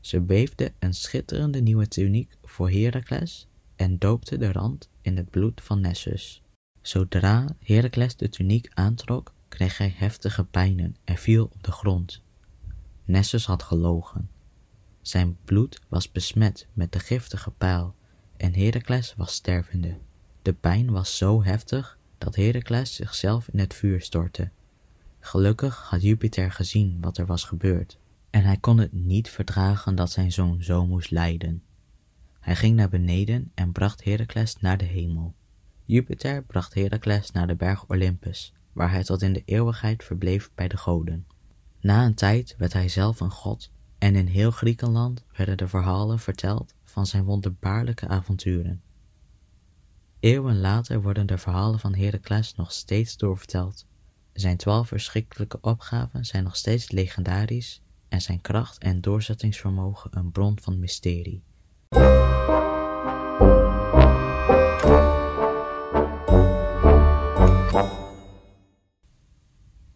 Ze 0.00 0.20
beefde 0.20 0.72
een 0.78 0.94
schitterende 0.94 1.60
nieuwe 1.60 1.88
tuniek 1.88 2.36
voor 2.44 2.70
Heracles 2.70 3.48
en 3.76 3.98
doopte 3.98 4.36
de 4.36 4.52
rand 4.52 4.90
in 5.00 5.16
het 5.16 5.30
bloed 5.30 5.60
van 5.60 5.80
Nessus. 5.80 6.42
Zodra 6.80 7.46
Heracles 7.64 8.16
de 8.16 8.28
tuniek 8.28 8.70
aantrok, 8.74 9.34
kreeg 9.48 9.78
hij 9.78 9.94
heftige 9.96 10.44
pijnen 10.44 10.96
en 11.04 11.16
viel 11.16 11.44
op 11.44 11.62
de 11.62 11.72
grond. 11.72 12.22
Nessus 13.04 13.46
had 13.46 13.62
gelogen. 13.62 14.30
Zijn 15.00 15.36
bloed 15.44 15.80
was 15.88 16.12
besmet 16.12 16.66
met 16.72 16.92
de 16.92 16.98
giftige 16.98 17.50
pijl 17.50 17.94
en 18.36 18.54
Heracles 18.54 19.14
was 19.16 19.32
stervende. 19.32 19.98
De 20.42 20.52
pijn 20.52 20.90
was 20.90 21.16
zo 21.16 21.42
heftig 21.42 21.97
dat 22.18 22.36
Heracles 22.36 22.94
zichzelf 22.94 23.48
in 23.48 23.58
het 23.58 23.74
vuur 23.74 24.00
stortte. 24.00 24.50
Gelukkig 25.20 25.76
had 25.76 26.02
Jupiter 26.02 26.52
gezien 26.52 26.98
wat 27.00 27.18
er 27.18 27.26
was 27.26 27.44
gebeurd 27.44 27.98
en 28.30 28.44
hij 28.44 28.56
kon 28.56 28.78
het 28.78 28.92
niet 28.92 29.30
verdragen 29.30 29.94
dat 29.94 30.10
zijn 30.10 30.32
zoon 30.32 30.62
zo 30.62 30.86
moest 30.86 31.10
lijden. 31.10 31.62
Hij 32.40 32.56
ging 32.56 32.76
naar 32.76 32.88
beneden 32.88 33.50
en 33.54 33.72
bracht 33.72 34.04
Heracles 34.04 34.56
naar 34.60 34.78
de 34.78 34.84
hemel. 34.84 35.34
Jupiter 35.84 36.42
bracht 36.42 36.74
Heracles 36.74 37.30
naar 37.30 37.46
de 37.46 37.54
berg 37.54 37.88
Olympus, 37.88 38.52
waar 38.72 38.90
hij 38.90 39.04
tot 39.04 39.22
in 39.22 39.32
de 39.32 39.42
eeuwigheid 39.44 40.04
verbleef 40.04 40.50
bij 40.54 40.68
de 40.68 40.76
goden. 40.76 41.26
Na 41.80 42.04
een 42.04 42.14
tijd 42.14 42.54
werd 42.58 42.72
hij 42.72 42.88
zelf 42.88 43.20
een 43.20 43.30
god 43.30 43.70
en 43.98 44.14
in 44.14 44.26
heel 44.26 44.50
Griekenland 44.50 45.24
werden 45.36 45.56
de 45.56 45.68
verhalen 45.68 46.18
verteld 46.18 46.74
van 46.84 47.06
zijn 47.06 47.24
wonderbaarlijke 47.24 48.08
avonturen. 48.08 48.82
Eeuwen 50.20 50.60
later 50.60 51.02
worden 51.02 51.26
de 51.26 51.38
verhalen 51.38 51.78
van 51.78 51.94
Heracles 51.94 52.54
nog 52.54 52.72
steeds 52.72 53.16
doorverteld. 53.16 53.86
Zijn 54.32 54.56
twaalf 54.56 54.88
verschrikkelijke 54.88 55.58
opgaven 55.60 56.24
zijn 56.24 56.44
nog 56.44 56.56
steeds 56.56 56.90
legendarisch 56.90 57.82
en 58.08 58.20
zijn 58.20 58.40
kracht 58.40 58.78
en 58.78 59.00
doorzettingsvermogen 59.00 60.10
een 60.16 60.32
bron 60.32 60.58
van 60.60 60.78
mysterie. 60.78 61.42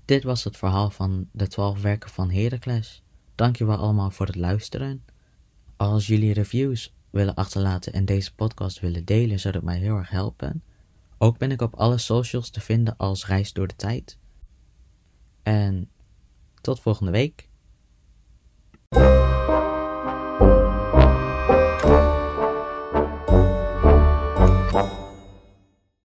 Dit 0.04 0.22
was 0.22 0.44
het 0.44 0.56
verhaal 0.56 0.90
van 0.90 1.28
de 1.32 1.48
twaalf 1.48 1.82
werken 1.82 2.10
van 2.10 2.30
Heracles. 2.30 3.02
Dankjewel 3.34 3.76
allemaal 3.76 4.10
voor 4.10 4.26
het 4.26 4.36
luisteren. 4.36 5.04
Als 5.76 6.06
jullie 6.06 6.32
reviews 6.32 6.94
willen 7.12 7.34
achterlaten 7.34 7.92
en 7.92 8.04
deze 8.04 8.34
podcast 8.34 8.80
willen 8.80 9.04
delen, 9.04 9.40
zou 9.40 9.54
dat 9.54 9.62
mij 9.62 9.78
heel 9.78 9.96
erg 9.96 10.10
helpen. 10.10 10.62
Ook 11.18 11.38
ben 11.38 11.50
ik 11.50 11.62
op 11.62 11.74
alle 11.74 11.98
socials 11.98 12.50
te 12.50 12.60
vinden 12.60 12.96
als 12.96 13.26
Reis 13.26 13.52
door 13.52 13.66
de 13.66 13.76
Tijd. 13.76 14.18
En 15.42 15.90
tot 16.60 16.80
volgende 16.80 17.10
week. 17.10 17.50